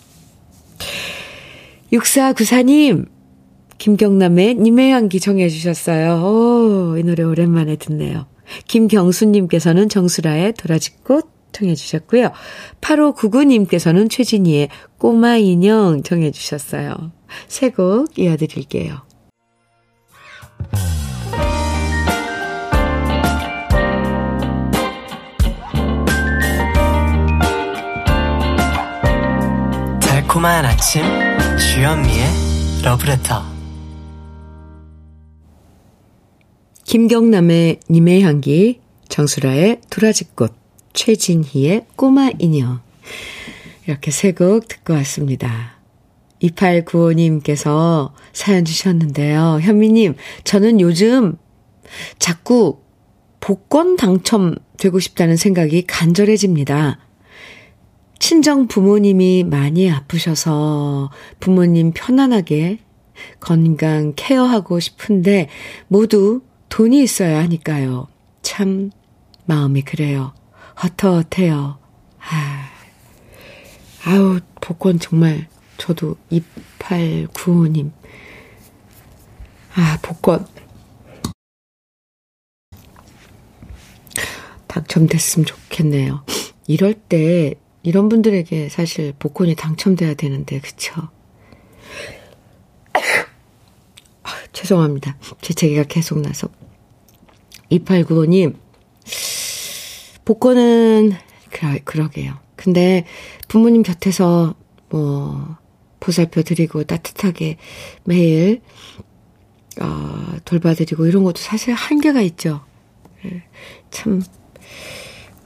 6494님, 1.93 3.07
김경남의 3.79 4.57
님의 4.57 4.91
향기 4.91 5.21
정해 5.21 5.49
주셨어요. 5.49 6.23
오, 6.23 6.97
이 6.99 7.03
노래 7.03 7.23
오랜만에 7.23 7.77
듣네요. 7.77 8.27
김경수님께서는 8.67 9.89
정수라의 9.89 10.55
도라지꽃 10.55 11.39
청해 11.53 11.75
주셨고요. 11.75 12.33
8599님께서는 12.81 14.11
최진희의 14.11 14.69
꼬마 14.99 15.37
인형 15.37 16.03
정해 16.03 16.31
주셨어요. 16.31 17.13
새곡 17.49 18.19
이어드릴게요. 18.19 19.03
달콤한 30.01 30.65
아침 30.65 31.03
주현미의 31.59 32.27
러브레터 32.85 33.43
김경남의 36.85 37.81
님의 37.91 38.23
향기 38.23 38.81
정수라의 39.09 39.81
도라지꽃 39.91 40.55
최진희의 40.93 41.87
꼬마 41.97 42.31
인형 42.39 42.81
이렇게 43.87 44.11
세 44.11 44.33
곡 44.33 44.69
듣고 44.69 44.95
왔습니다. 44.95 45.78
2895님께서 46.43 48.13
사연 48.33 48.65
주셨는데요. 48.65 49.59
현미님, 49.63 50.15
저는 50.45 50.81
요즘 50.81 51.37
자꾸 52.19 52.81
복권 53.41 53.97
당첨되고 53.97 54.99
싶다는 55.01 55.37
생각이 55.37 55.87
간절해집니다. 55.87 56.99
친정 58.19 58.67
부모님이 58.67 59.45
많이 59.45 59.91
아프셔서 59.91 61.11
부모님 61.41 61.93
편안하게 61.93 62.81
건강 63.41 64.13
케어하고 64.17 64.81
싶은데 64.81 65.49
모두 65.87 66.43
돈이 66.69 67.03
있어야 67.03 67.39
하니까요. 67.41 68.09
참 68.43 68.91
마음이 69.47 69.83
그래요. 69.83 70.35
헛헛해요. 70.83 71.79
아, 72.19 72.69
아우 74.05 74.41
복권 74.61 74.99
정말 74.99 75.49
저도 75.79 76.17
2895님. 76.31 77.91
아, 79.75 79.99
복권. 80.03 80.47
당첨됐으면 84.67 85.47
좋겠네요. 85.47 86.25
이럴 86.67 86.93
때, 86.95 87.55
이런 87.83 88.09
분들에게 88.09 88.69
사실 88.69 89.15
복권이 89.19 89.55
당첨돼야 89.55 90.15
되는데, 90.15 90.61
그쵸? 90.61 91.09
아, 94.23 94.31
죄송합니다. 94.53 95.17
재채기가 95.41 95.85
계속 95.85 96.21
나서. 96.21 96.49
2895님, 97.71 98.57
복권은, 100.25 101.13
그러, 101.51 101.79
그러게요. 101.85 102.39
근데 102.57 103.07
부모님 103.47 103.83
곁에서 103.83 104.55
뭐, 104.91 105.57
보살펴 106.01 106.43
드리고 106.43 106.85
따뜻하게 106.85 107.57
매일 108.05 108.61
어, 109.81 110.37
돌봐드리고 110.45 111.07
이런 111.07 111.25
것도 111.25 111.37
사실 111.39 111.73
한계가 111.75 112.21
있죠. 112.23 112.65
예, 113.25 113.43
참 113.91 114.23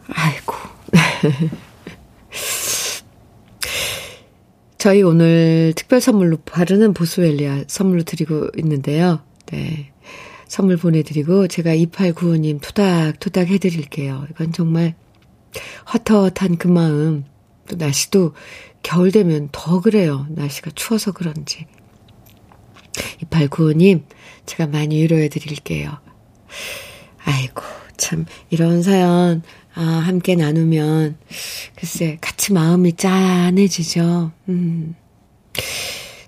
아이고. 0.09 0.55
저희 4.79 5.03
오늘 5.03 5.73
특별 5.77 6.01
선물로 6.01 6.39
바르는 6.39 6.93
보스웰리아 6.93 7.65
선물로 7.69 8.03
드리고 8.03 8.49
있는데요. 8.57 9.23
네. 9.47 9.93
선물 10.49 10.77
보내드리고 10.77 11.47
제가 11.47 11.75
2895님 11.75 12.61
토닥토닥 12.61 13.49
해드릴게요. 13.49 14.27
이건 14.31 14.53
정말 14.53 14.95
헛헛한 15.95 16.59
그 16.59 16.69
마음. 16.69 17.25
또 17.69 17.77
날씨도 17.77 18.35
겨울 18.83 19.13
되면 19.13 19.49
더 19.53 19.81
그래요. 19.81 20.27
날씨가 20.31 20.73
추워서 20.75 21.13
그런지. 21.13 21.67
2895님, 23.25 24.05
제가 24.47 24.67
많이 24.67 24.97
위로해 24.97 25.29
드릴게요. 25.29 25.99
아이고, 27.25 27.63
참, 27.97 28.27
이런 28.51 28.83
사연, 28.83 29.43
아, 29.75 29.81
함께 29.83 30.35
나누면, 30.35 31.17
글쎄, 31.77 32.19
같이 32.21 32.53
마음이 32.53 32.95
짠해지죠. 32.97 34.33
음. 34.49 34.95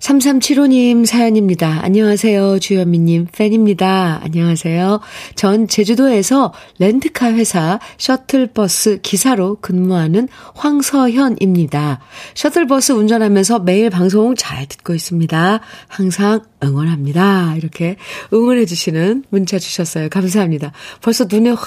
3375님 0.04 1.06
사연입니다. 1.06 1.80
안녕하세요. 1.82 2.58
주현미님 2.58 3.28
팬입니다. 3.32 4.20
안녕하세요. 4.22 5.00
전 5.34 5.66
제주도에서 5.66 6.52
렌트카 6.78 7.32
회사 7.32 7.78
셔틀버스 7.96 9.00
기사로 9.00 9.56
근무하는 9.62 10.28
황서현입니다. 10.56 12.00
셔틀버스 12.34 12.92
운전하면서 12.92 13.60
매일 13.60 13.88
방송 13.88 14.34
잘 14.34 14.66
듣고 14.66 14.94
있습니다. 14.94 15.60
항상 15.88 16.42
응원합니다. 16.62 17.54
이렇게 17.56 17.96
응원해주시는 18.30 19.24
문자 19.30 19.58
주셨어요. 19.58 20.10
감사합니다. 20.10 20.72
벌써 21.00 21.24
눈에 21.30 21.48
확 21.50 21.60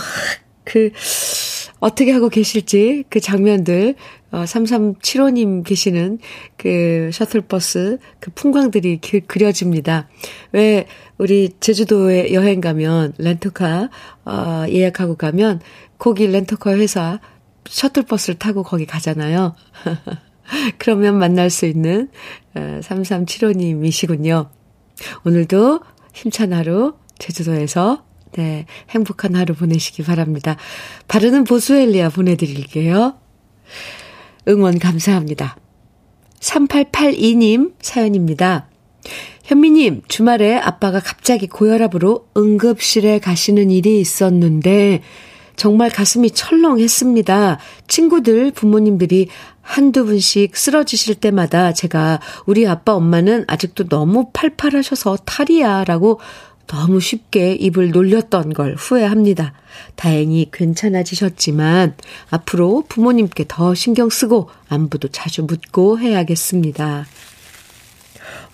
그, 0.64 0.92
어떻게 1.80 2.12
하고 2.12 2.30
계실지 2.30 3.06
그 3.10 3.20
장면들 3.20 3.96
어, 4.32 4.44
3375님 4.44 5.64
계시는 5.64 6.20
그 6.58 7.10
셔틀버스 7.14 8.00
그 8.20 8.32
풍광들이 8.32 9.00
그, 9.02 9.22
그려집니다. 9.22 10.10
왜 10.52 10.88
우리 11.18 11.52
제주도에 11.60 12.34
여행 12.34 12.62
가면 12.62 13.14
렌터카 13.18 13.90
어, 14.26 14.66
예약하고 14.70 15.16
가면 15.16 15.62
거기 15.98 16.28
렌터카 16.28 16.74
회사 16.74 17.20
셔틀버스를 17.70 18.40
타고 18.40 18.64
거기 18.64 18.86
가잖아요. 18.86 19.56
그러면 20.78 21.18
만날 21.18 21.50
수 21.50 21.66
있는 21.66 22.10
어, 22.56 22.80
3375님이시군요. 22.82 24.50
오늘도 25.26 25.82
힘찬 26.14 26.54
하루 26.54 26.96
제주도에서 27.20 28.07
네, 28.38 28.68
행복한 28.92 29.36
하루 29.36 29.56
보내시기 29.56 30.04
바랍니다. 30.04 30.58
바르는 31.08 31.44
보수엘리아 31.44 32.10
보내드릴게요. 32.10 33.16
응원 34.48 34.78
감사합니다. 34.78 35.58
3882님 36.40 37.74
사연입니다. 37.82 38.70
현미님, 39.44 40.04
주말에 40.08 40.56
아빠가 40.56 41.00
갑자기 41.00 41.48
고혈압으로 41.48 42.28
응급실에 42.38 43.18
가시는 43.18 43.72
일이 43.72 44.00
있었는데, 44.00 45.02
정말 45.56 45.90
가슴이 45.90 46.30
철렁했습니다. 46.30 47.58
친구들, 47.88 48.52
부모님들이 48.52 49.30
한두 49.62 50.06
분씩 50.06 50.56
쓰러지실 50.56 51.16
때마다 51.16 51.74
제가 51.74 52.22
우리 52.46 52.68
아빠 52.68 52.94
엄마는 52.94 53.46
아직도 53.48 53.90
너무 53.90 54.30
팔팔하셔서 54.32 55.18
탈이야 55.26 55.84
라고 55.84 56.20
너무 56.68 57.00
쉽게 57.00 57.54
입을 57.54 57.92
놀렸던 57.92 58.54
걸 58.54 58.76
후회합니다. 58.76 59.54
다행히 59.96 60.50
괜찮아지셨지만 60.52 61.96
앞으로 62.30 62.84
부모님께 62.88 63.46
더 63.48 63.74
신경 63.74 64.10
쓰고 64.10 64.50
안부도 64.68 65.08
자주 65.10 65.44
묻고 65.44 66.00
해야겠습니다. 66.00 67.06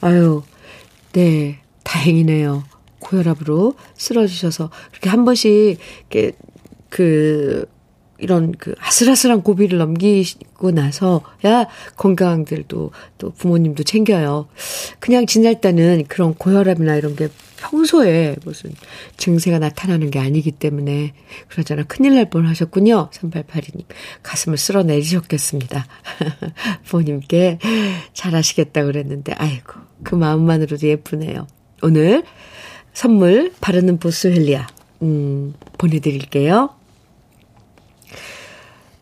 아유, 0.01 0.43
네, 1.13 1.59
다행이네요. 1.83 2.63
고혈압으로 2.99 3.75
쓰러지셔서 3.95 4.69
그렇게 4.91 5.09
한 5.09 5.25
번씩 5.25 5.79
이렇게 6.09 6.33
그 6.89 7.65
이런 8.17 8.51
그 8.53 8.75
아슬아슬한 8.79 9.41
고비를 9.41 9.79
넘기고 9.79 10.71
나서야 10.71 11.67
건강들도 11.97 12.91
또 13.17 13.31
부모님도 13.31 13.83
챙겨요. 13.83 14.47
그냥 14.99 15.25
지날 15.25 15.59
때는 15.59 16.05
그런 16.07 16.33
고혈압이나 16.35 16.95
이런 16.95 17.15
게 17.15 17.27
평소에 17.57 18.35
무슨 18.43 18.73
증세가 19.17 19.57
나타나는 19.59 20.11
게 20.11 20.19
아니기 20.19 20.51
때문에 20.51 21.13
그러잖아. 21.47 21.83
큰일 21.83 22.15
날 22.15 22.29
뻔 22.29 22.45
하셨군요. 22.45 23.09
3882님. 23.11 23.85
가슴을 24.21 24.57
쓸어 24.57 24.83
내리셨겠습니다. 24.83 25.85
부모님께 26.85 27.59
잘하시겠다 28.13 28.83
그랬는데, 28.83 29.33
아이고, 29.37 29.73
그 30.03 30.15
마음만으로도 30.15 30.87
예쁘네요. 30.87 31.47
오늘 31.81 32.23
선물 32.93 33.53
바르는 33.61 33.97
보스 33.97 34.27
헬리아, 34.27 34.67
음, 35.01 35.53
보내드릴게요. 35.77 36.69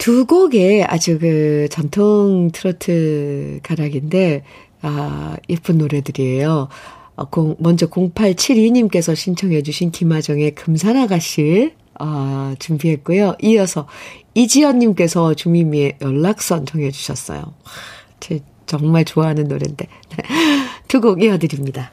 두 0.02 0.26
곡의 0.26 0.84
아주 0.86 1.20
그 1.20 1.68
전통 1.70 2.50
트로트 2.52 3.60
가락인데, 3.62 4.44
아, 4.82 5.38
예쁜 5.48 5.78
노래들이에요. 5.78 6.70
어, 7.18 7.56
먼저 7.60 7.88
0872님께서 7.88 9.16
신청해주신 9.16 9.92
김하정의 9.92 10.56
금산아가씨, 10.56 11.74
아, 12.00 12.56
준비했고요. 12.58 13.36
이어서 13.44 13.88
이지연님께서 14.34 15.36
주미미의 15.36 15.98
연락선 16.02 16.66
정해주셨어요. 16.66 17.54
제 18.20 18.40
정말 18.66 19.06
좋아하는 19.06 19.48
노래인데. 19.48 19.86
두 20.88 21.00
곡 21.00 21.22
이어드립니다. 21.22 21.92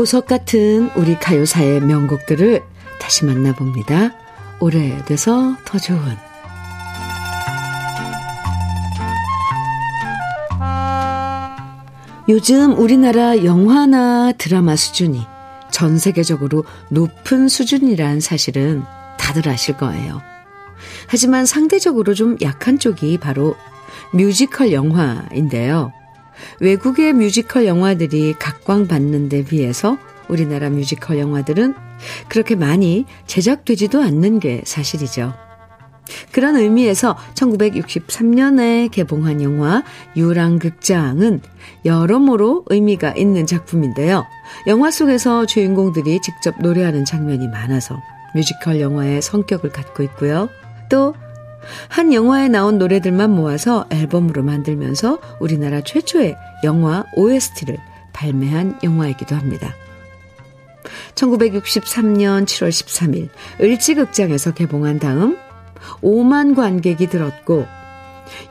보석 0.00 0.26
같은 0.26 0.88
우리 0.96 1.14
가요사의 1.14 1.82
명곡들을 1.82 2.62
다시 2.98 3.26
만나봅니다. 3.26 4.12
오래돼서 4.58 5.54
더 5.66 5.78
좋은 5.78 6.00
요즘 12.30 12.78
우리나라 12.78 13.44
영화나 13.44 14.32
드라마 14.32 14.74
수준이 14.74 15.20
전 15.70 15.98
세계적으로 15.98 16.64
높은 16.88 17.48
수준이란 17.48 18.20
사실은 18.20 18.82
다들 19.18 19.50
아실 19.50 19.76
거예요. 19.76 20.22
하지만 21.08 21.44
상대적으로 21.44 22.14
좀 22.14 22.38
약한 22.40 22.78
쪽이 22.78 23.18
바로 23.18 23.54
뮤지컬 24.14 24.72
영화인데요. 24.72 25.92
외국의 26.60 27.12
뮤지컬 27.12 27.66
영화들이 27.66 28.34
각광받는 28.38 29.28
데 29.28 29.44
비해서 29.44 29.98
우리나라 30.28 30.70
뮤지컬 30.70 31.18
영화들은 31.18 31.74
그렇게 32.28 32.54
많이 32.54 33.04
제작되지도 33.26 34.00
않는 34.02 34.40
게 34.40 34.62
사실이죠. 34.64 35.34
그런 36.32 36.56
의미에서 36.56 37.16
1963년에 37.34 38.90
개봉한 38.90 39.42
영화 39.42 39.82
유랑극장은 40.16 41.40
여러모로 41.84 42.64
의미가 42.68 43.12
있는 43.12 43.46
작품인데요. 43.46 44.24
영화 44.66 44.90
속에서 44.90 45.46
주인공들이 45.46 46.20
직접 46.20 46.60
노래하는 46.60 47.04
장면이 47.04 47.48
많아서 47.48 48.00
뮤지컬 48.34 48.80
영화의 48.80 49.22
성격을 49.22 49.70
갖고 49.70 50.02
있고요. 50.04 50.48
또 50.88 51.14
한 51.88 52.12
영화에 52.12 52.48
나온 52.48 52.78
노래들만 52.78 53.30
모아서 53.30 53.86
앨범으로 53.90 54.42
만들면서 54.42 55.18
우리나라 55.40 55.80
최초의 55.80 56.36
영화 56.64 57.04
OST를 57.16 57.78
발매한 58.12 58.78
영화이기도 58.82 59.34
합니다. 59.34 59.74
1963년 61.14 62.44
7월 62.46 62.68
13일 62.70 63.28
을지극장에서 63.60 64.52
개봉한 64.54 64.98
다음 64.98 65.36
5만 66.02 66.54
관객이 66.54 67.08
들었고 67.08 67.66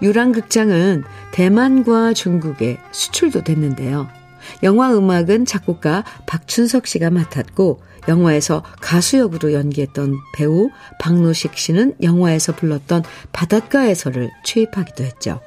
유랑극장은 0.01 1.03
대만과 1.31 2.13
중국에 2.13 2.79
수출도 2.91 3.43
됐는데요. 3.43 4.18
영화 4.63 4.93
음악은 4.95 5.45
작곡가 5.45 6.03
박춘석 6.25 6.87
씨가 6.87 7.09
맡았고 7.09 7.81
영화에서 8.07 8.63
가수 8.81 9.17
역으로 9.17 9.53
연기했던 9.53 10.17
배우 10.33 10.69
박노식 10.99 11.57
씨는 11.57 11.95
영화에서 12.01 12.55
불렀던 12.55 13.03
바닷가에서를 13.31 14.29
취입하기도 14.43 15.03
했죠. 15.03 15.41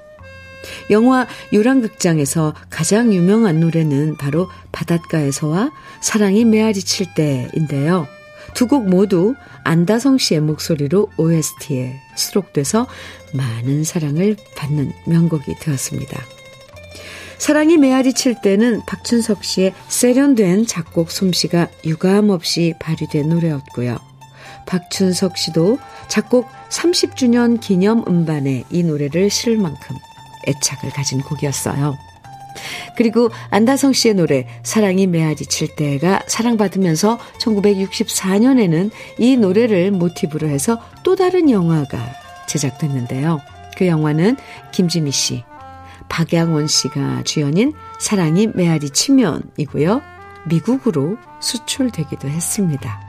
영화 0.90 1.26
유랑극장에서 1.52 2.54
가장 2.70 3.12
유명한 3.12 3.58
노래는 3.58 4.16
바로 4.16 4.48
바닷가에서와 4.70 5.72
사랑이 6.00 6.44
메아리 6.44 6.80
칠 6.80 7.12
때인데요. 7.14 8.06
두 8.54 8.66
곡 8.66 8.88
모두 8.88 9.34
안다성 9.64 10.18
씨의 10.18 10.40
목소리로 10.42 11.10
OST에 11.16 12.00
수록돼서 12.16 12.86
많은 13.34 13.82
사랑을 13.82 14.36
받는 14.56 14.92
명곡이 15.06 15.56
되었습니다. 15.58 16.20
사랑이 17.42 17.76
메아리 17.76 18.12
칠 18.12 18.40
때는 18.40 18.82
박춘석 18.86 19.42
씨의 19.42 19.74
세련된 19.88 20.64
작곡 20.64 21.10
솜씨가 21.10 21.66
유감없이 21.84 22.74
발휘된 22.78 23.30
노래였고요. 23.30 23.98
박춘석 24.64 25.36
씨도 25.36 25.80
작곡 26.06 26.46
30주년 26.68 27.58
기념 27.58 28.04
음반에 28.06 28.62
이 28.70 28.84
노래를 28.84 29.28
실을 29.28 29.58
만큼 29.58 29.96
애착을 30.46 30.92
가진 30.92 31.20
곡이었어요. 31.20 31.96
그리고 32.96 33.28
안다성 33.50 33.92
씨의 33.92 34.14
노래 34.14 34.46
사랑이 34.62 35.08
메아리 35.08 35.44
칠 35.46 35.74
때가 35.74 36.22
사랑받으면서 36.28 37.18
1964년에는 37.40 38.92
이 39.18 39.36
노래를 39.36 39.90
모티브로 39.90 40.46
해서 40.48 40.80
또 41.02 41.16
다른 41.16 41.50
영화가 41.50 41.98
제작됐는데요. 42.46 43.40
그 43.76 43.88
영화는 43.88 44.36
김지미 44.70 45.10
씨, 45.10 45.42
박양원 46.12 46.66
씨가 46.66 47.22
주연인 47.24 47.72
사랑이 47.98 48.48
메아리 48.48 48.90
치면이고요. 48.90 50.02
미국으로 50.46 51.16
수출되기도 51.40 52.28
했습니다. 52.28 53.00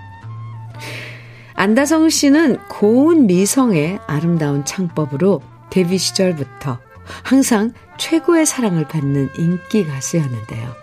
안다성 1.55 2.07
씨는 2.07 2.59
고운 2.69 3.27
미성의 3.27 3.99
아름다운 4.07 4.63
창법으로 4.63 5.41
데뷔 5.69 5.97
시절부터 5.97 6.79
항상 7.23 7.73
최고의 7.97 8.45
사랑을 8.45 8.87
받는 8.87 9.31
인기 9.37 9.85
가수였는데요. 9.85 10.73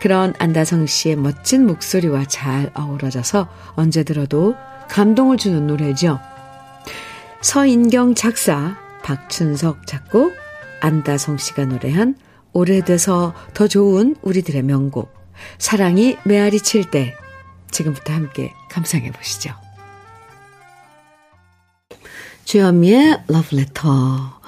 그런 0.00 0.32
안다성 0.38 0.86
씨의 0.86 1.16
멋진 1.16 1.66
목소리와 1.66 2.24
잘 2.24 2.70
어우러져서 2.74 3.48
언제 3.74 4.02
들어도 4.02 4.56
감동을 4.88 5.36
주는 5.36 5.66
노래죠. 5.66 6.18
서인경 7.42 8.14
작사, 8.14 8.78
박춘석 9.02 9.86
작곡, 9.86 10.41
안다성 10.82 11.38
씨가 11.38 11.66
노래한 11.66 12.16
오래돼서 12.52 13.34
더 13.54 13.68
좋은 13.68 14.16
우리들의 14.22 14.62
명곡 14.62 15.14
사랑이 15.58 16.16
메아리 16.24 16.60
칠 16.60 16.90
때 16.90 17.14
지금부터 17.70 18.12
함께 18.12 18.52
감상해 18.68 19.12
보시죠. 19.12 19.54
주현미의 22.44 23.22
러브레터 23.28 24.40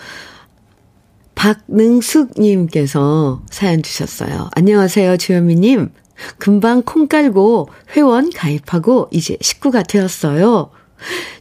박능숙님께서 1.37 3.43
사연 3.51 3.83
주셨어요. 3.83 4.51
안녕하세요 4.57 5.17
주현미님. 5.17 5.93
금방 6.39 6.83
콩 6.83 7.07
깔고 7.07 7.69
회원 7.97 8.31
가입하고 8.31 9.09
이제 9.13 9.37
식구가 9.41 9.85
되었어요. 9.85 10.71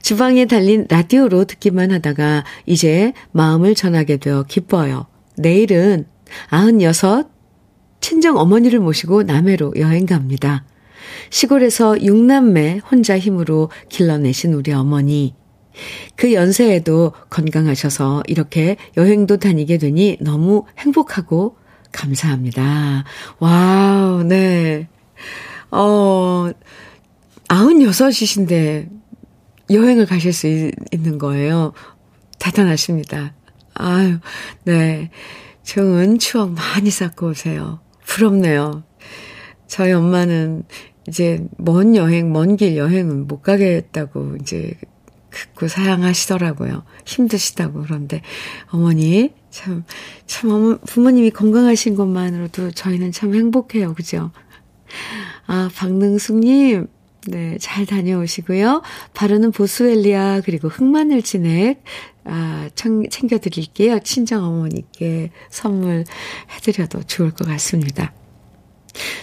주방에 0.02 0.46
달린 0.46 0.86
라디오로 0.90 1.46
듣기만 1.46 1.92
하다가 1.92 2.44
이제 2.66 3.14
마음을 3.32 3.76
전하게 3.76 4.18
되어 4.18 4.44
기뻐요. 4.44 5.08
내일은 5.38 6.06
96 6.50 7.32
친정 8.02 8.38
어머니를 8.38 8.80
모시고 8.80 9.24
남해로 9.24 9.76
여행 9.78 10.06
갑니다. 10.06 10.66
시골에서 11.30 11.94
6남매 11.94 12.82
혼자 12.90 13.18
힘으로 13.18 13.70
길러내신 13.90 14.54
우리 14.54 14.74
어머니. 14.74 15.36
그 16.16 16.34
연세에도 16.34 17.14
건강하셔서 17.30 18.24
이렇게 18.28 18.78
여행도 18.98 19.38
다니게 19.38 19.78
되니 19.78 20.18
너무 20.22 20.66
행복하고 20.78 21.58
감사합니다. 21.92 23.06
와우, 23.40 24.24
네. 24.24 24.88
어, 25.72 26.52
96이신데 27.48 29.03
여행을 29.74 30.06
가실 30.06 30.34
수 30.34 30.48
있 30.48 30.72
는 31.00 31.18
거예요. 31.18 31.74
대단하십니다. 32.40 33.34
아유, 33.74 34.20
네. 34.66 35.10
좋은 35.64 36.20
추억 36.20 36.52
많이 36.52 36.90
쌓고 36.90 37.30
오세요. 37.30 37.80
부럽네요. 38.06 38.84
저희 39.68 39.92
엄마는 39.94 40.64
이제 41.08 41.46
먼 41.58 41.96
여행, 41.96 42.32
먼 42.32 42.56
길 42.58 42.78
여행은 42.78 43.28
못 43.28 43.42
가겠다고 43.42 44.38
이제 44.42 44.74
듣고 45.32 45.68
사양하시더라고요. 45.68 46.84
힘드시다고. 47.06 47.82
그런데 47.84 48.22
어머니, 48.68 49.34
참, 49.50 49.84
참, 50.28 50.52
어머, 50.52 50.78
부모님이 50.86 51.32
건강하신 51.32 51.96
것만으로도 51.96 52.72
저희는 52.72 53.12
참 53.12 53.34
행복해요. 53.34 53.94
그죠? 53.96 54.32
아, 55.48 55.70
박능숙님, 55.76 56.88
네, 57.28 57.58
잘 57.60 57.86
다녀오시고요. 57.86 58.82
바르는 59.14 59.52
보스웰리아 59.52 60.42
그리고 60.44 60.68
흑마늘 60.68 61.22
진액 61.22 61.84
아, 62.26 62.70
청, 62.76 63.08
챙겨 63.10 63.38
드릴게요. 63.38 64.00
친정 64.00 64.44
어머니께 64.46 65.32
선물 65.50 66.04
해 66.52 66.60
드려도 66.62 67.04
좋을 67.04 67.32
것 67.32 67.48
같습니다. 67.48 68.14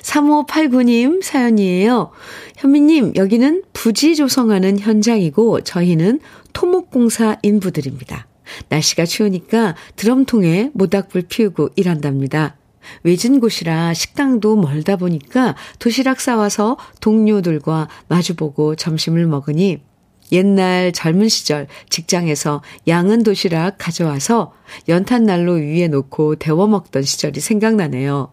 3589님 0.03 1.22
사연이에요. 1.22 2.11
현미님, 2.57 3.12
여기는 3.16 3.62
부지 3.72 4.16
조성하는 4.16 4.78
현장이고 4.78 5.62
저희는 5.62 6.20
토목공사 6.53 7.36
인부들입니다. 7.42 8.26
날씨가 8.68 9.07
추우니까 9.07 9.76
드럼통에 9.96 10.70
모닥불 10.74 11.22
피우고 11.28 11.70
일한답니다. 11.76 12.57
외진 13.03 13.41
곳이라 13.41 13.95
식당도 13.95 14.57
멀다 14.57 14.97
보니까 14.97 15.55
도시락 15.78 16.20
싸와서 16.20 16.76
동료들과 17.01 17.89
마주보고 18.09 18.76
점심을 18.76 19.26
먹으니 19.26 19.83
옛날 20.33 20.93
젊은 20.93 21.28
시절 21.28 21.66
직장에서 21.89 22.62
양은 22.87 23.22
도시락 23.22 23.78
가져와서 23.78 24.53
연탄 24.89 25.24
난로 25.24 25.55
위에 25.55 25.89
놓고 25.89 26.37
데워 26.37 26.66
먹던 26.66 27.03
시절이 27.03 27.41
생각나네요. 27.41 28.33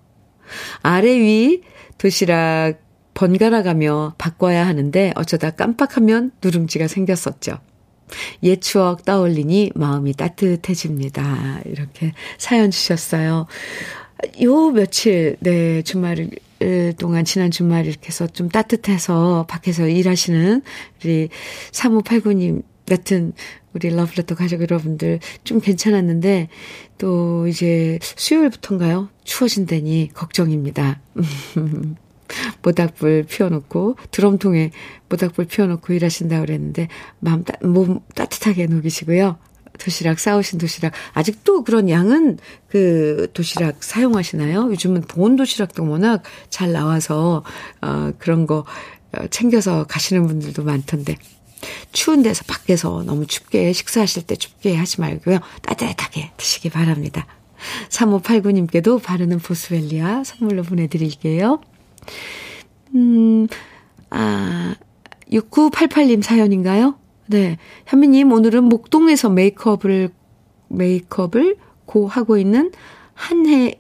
아래 0.82 1.10
위 1.18 1.62
도시락 1.98 2.76
번갈아 3.14 3.64
가며 3.64 4.14
바꿔야 4.20 4.68
하는데 4.68 5.12
어쩌다 5.16 5.50
깜빡하면 5.50 6.32
누룽지가 6.44 6.88
생겼었죠. 6.88 7.58
옛 8.44 8.62
추억 8.62 9.04
떠올리니 9.04 9.72
마음이 9.76 10.14
따뜻해집니다. 10.14 11.62
이렇게 11.66 12.14
사연 12.38 12.70
주셨어요. 12.72 13.48
요 14.42 14.72
며칠, 14.72 15.38
네, 15.40 15.82
주말 15.84 16.30
동안, 16.98 17.26
지난 17.26 17.52
주말 17.52 17.86
이렇게 17.86 18.08
해서 18.08 18.28
좀 18.28 18.50
따뜻해서 18.50 19.46
밖에서 19.48 19.88
일하시는 19.88 20.62
우리 21.04 21.30
3589님 21.72 22.64
같은 22.88 23.34
우리 23.74 23.90
러브레터 23.90 24.36
가족 24.36 24.62
여러분들 24.62 25.20
좀 25.44 25.60
괜찮았는데 25.60 26.50
또 26.98 27.48
이제 27.48 28.00
수요일부터인가요? 28.02 29.10
추워진다니 29.24 30.10
걱정입니다. 30.14 31.00
모닥불 32.64 33.26
피워놓고 33.30 33.96
드럼통에 34.12 34.72
모닥불 35.10 35.46
피워놓고 35.46 35.94
일하신다 35.94 36.42
그랬는데 36.42 36.88
마음 37.20 37.44
따, 37.44 37.54
몸 37.62 38.00
따뜻하게 38.16 38.66
녹이시고요. 38.66 39.38
도시락 39.78 40.20
싸우신 40.20 40.60
도시락 40.60 40.94
아직도 41.14 41.64
그런 41.64 41.90
양은 41.90 42.38
그 42.70 43.28
도시락 43.34 43.84
사용하시나요? 43.84 44.70
요즘은 44.72 45.02
보온 45.02 45.36
도시락도 45.36 45.88
워낙 45.88 46.24
잘 46.50 46.72
나와서 46.72 47.44
어 47.82 48.12
그런 48.18 48.48
거 48.48 48.66
어, 49.14 49.28
챙겨서 49.28 49.86
가시는 49.86 50.28
분들도 50.28 50.64
많던데 50.64 51.16
추운 51.92 52.22
데서 52.24 52.44
밖에서 52.48 53.04
너무 53.06 53.26
춥게 53.26 53.74
식사하실 53.74 54.24
때 54.24 54.36
춥게 54.36 54.76
하지 54.76 55.02
말고요. 55.02 55.40
따뜻하게 55.62 56.32
드시기 56.38 56.70
바랍니다. 56.70 57.26
3589님께도 57.90 59.02
바르는 59.02 59.40
보스웰리아 59.40 60.24
선물로 60.24 60.64
보내드릴게요. 60.64 61.60
음, 62.96 63.48
아, 64.10 64.76
6988님 65.32 66.22
사연인가요? 66.22 66.96
네. 67.28 67.58
현미님, 67.86 68.32
오늘은 68.32 68.64
목동에서 68.66 69.30
메이크업을, 69.30 70.10
메이크업을 70.70 71.58
고 71.86 72.08
하고 72.08 72.38
있는 72.38 72.72
한해, 73.14 73.80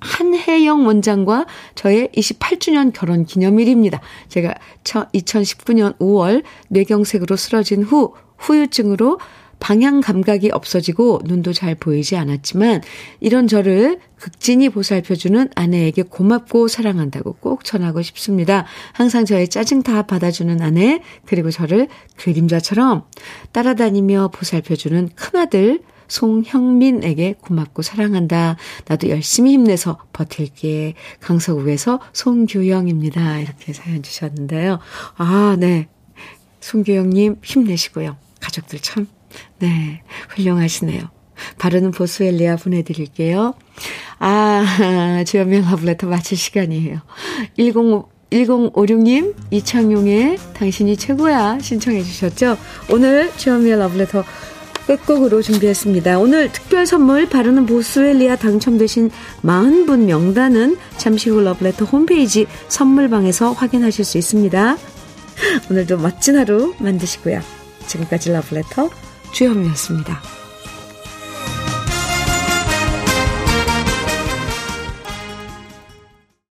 한혜영 0.00 0.86
원장과 0.86 1.46
저의 1.74 2.08
28주년 2.14 2.92
결혼 2.94 3.24
기념일입니다. 3.24 4.00
제가 4.28 4.54
2019년 4.84 5.98
5월 5.98 6.42
뇌경색으로 6.68 7.36
쓰러진 7.36 7.82
후 7.82 8.14
후유증으로 8.38 9.18
방향 9.58 10.00
감각이 10.00 10.50
없어지고 10.50 11.20
눈도 11.24 11.52
잘 11.52 11.74
보이지 11.74 12.16
않았지만 12.16 12.82
이런 13.20 13.48
저를 13.48 13.98
극진히 14.18 14.68
보살펴주는 14.68 15.48
아내에게 15.54 16.02
고맙고 16.02 16.68
사랑한다고 16.68 17.34
꼭 17.40 17.64
전하고 17.64 18.02
싶습니다. 18.02 18.66
항상 18.92 19.24
저의 19.24 19.48
짜증 19.48 19.82
다 19.82 20.02
받아주는 20.02 20.60
아내, 20.62 21.00
그리고 21.24 21.50
저를 21.50 21.88
그림자처럼 22.16 23.04
따라다니며 23.52 24.28
보살펴주는 24.32 25.10
큰아들, 25.14 25.80
송형민에게 26.08 27.34
고맙고 27.40 27.82
사랑한다. 27.82 28.56
나도 28.86 29.08
열심히 29.08 29.52
힘내서 29.52 29.98
버틸게. 30.12 30.94
강서구에서 31.20 32.00
송규영입니다. 32.12 33.40
이렇게 33.40 33.72
사연 33.72 34.02
주셨는데요. 34.02 34.78
아, 35.16 35.56
네. 35.58 35.88
송규영님 36.60 37.40
힘내시고요. 37.42 38.16
가족들 38.40 38.80
참, 38.80 39.06
네. 39.58 40.02
훌륭하시네요. 40.30 41.02
바르는 41.58 41.90
보스웰리아 41.90 42.56
보내드릴게요. 42.56 43.54
아, 44.18 45.22
주연명 45.26 45.70
러브레터 45.70 46.06
마칠 46.06 46.36
시간이에요. 46.36 47.00
10, 47.58 47.74
1056님, 48.30 49.34
이창용의 49.50 50.38
당신이 50.54 50.96
최고야 50.96 51.58
신청해 51.60 52.02
주셨죠? 52.02 52.56
오늘 52.90 53.30
주연미의 53.36 53.78
러브레터 53.78 54.24
끝곡으로 54.86 55.42
준비했습니다. 55.42 56.18
오늘 56.18 56.50
특별 56.52 56.86
선물 56.86 57.28
바르는 57.28 57.66
보스웰리아 57.66 58.36
당첨되신 58.36 59.10
40분 59.42 60.04
명단은 60.04 60.76
잠시 60.96 61.28
후 61.28 61.40
러브레터 61.40 61.84
홈페이지 61.84 62.46
선물방에서 62.68 63.52
확인하실 63.52 64.04
수 64.04 64.18
있습니다. 64.18 64.76
오늘도 65.70 65.98
멋진 65.98 66.36
하루 66.36 66.74
만드시고요. 66.78 67.40
지금까지 67.86 68.32
러브레터 68.32 68.90
주현미였습니다. 69.36 70.35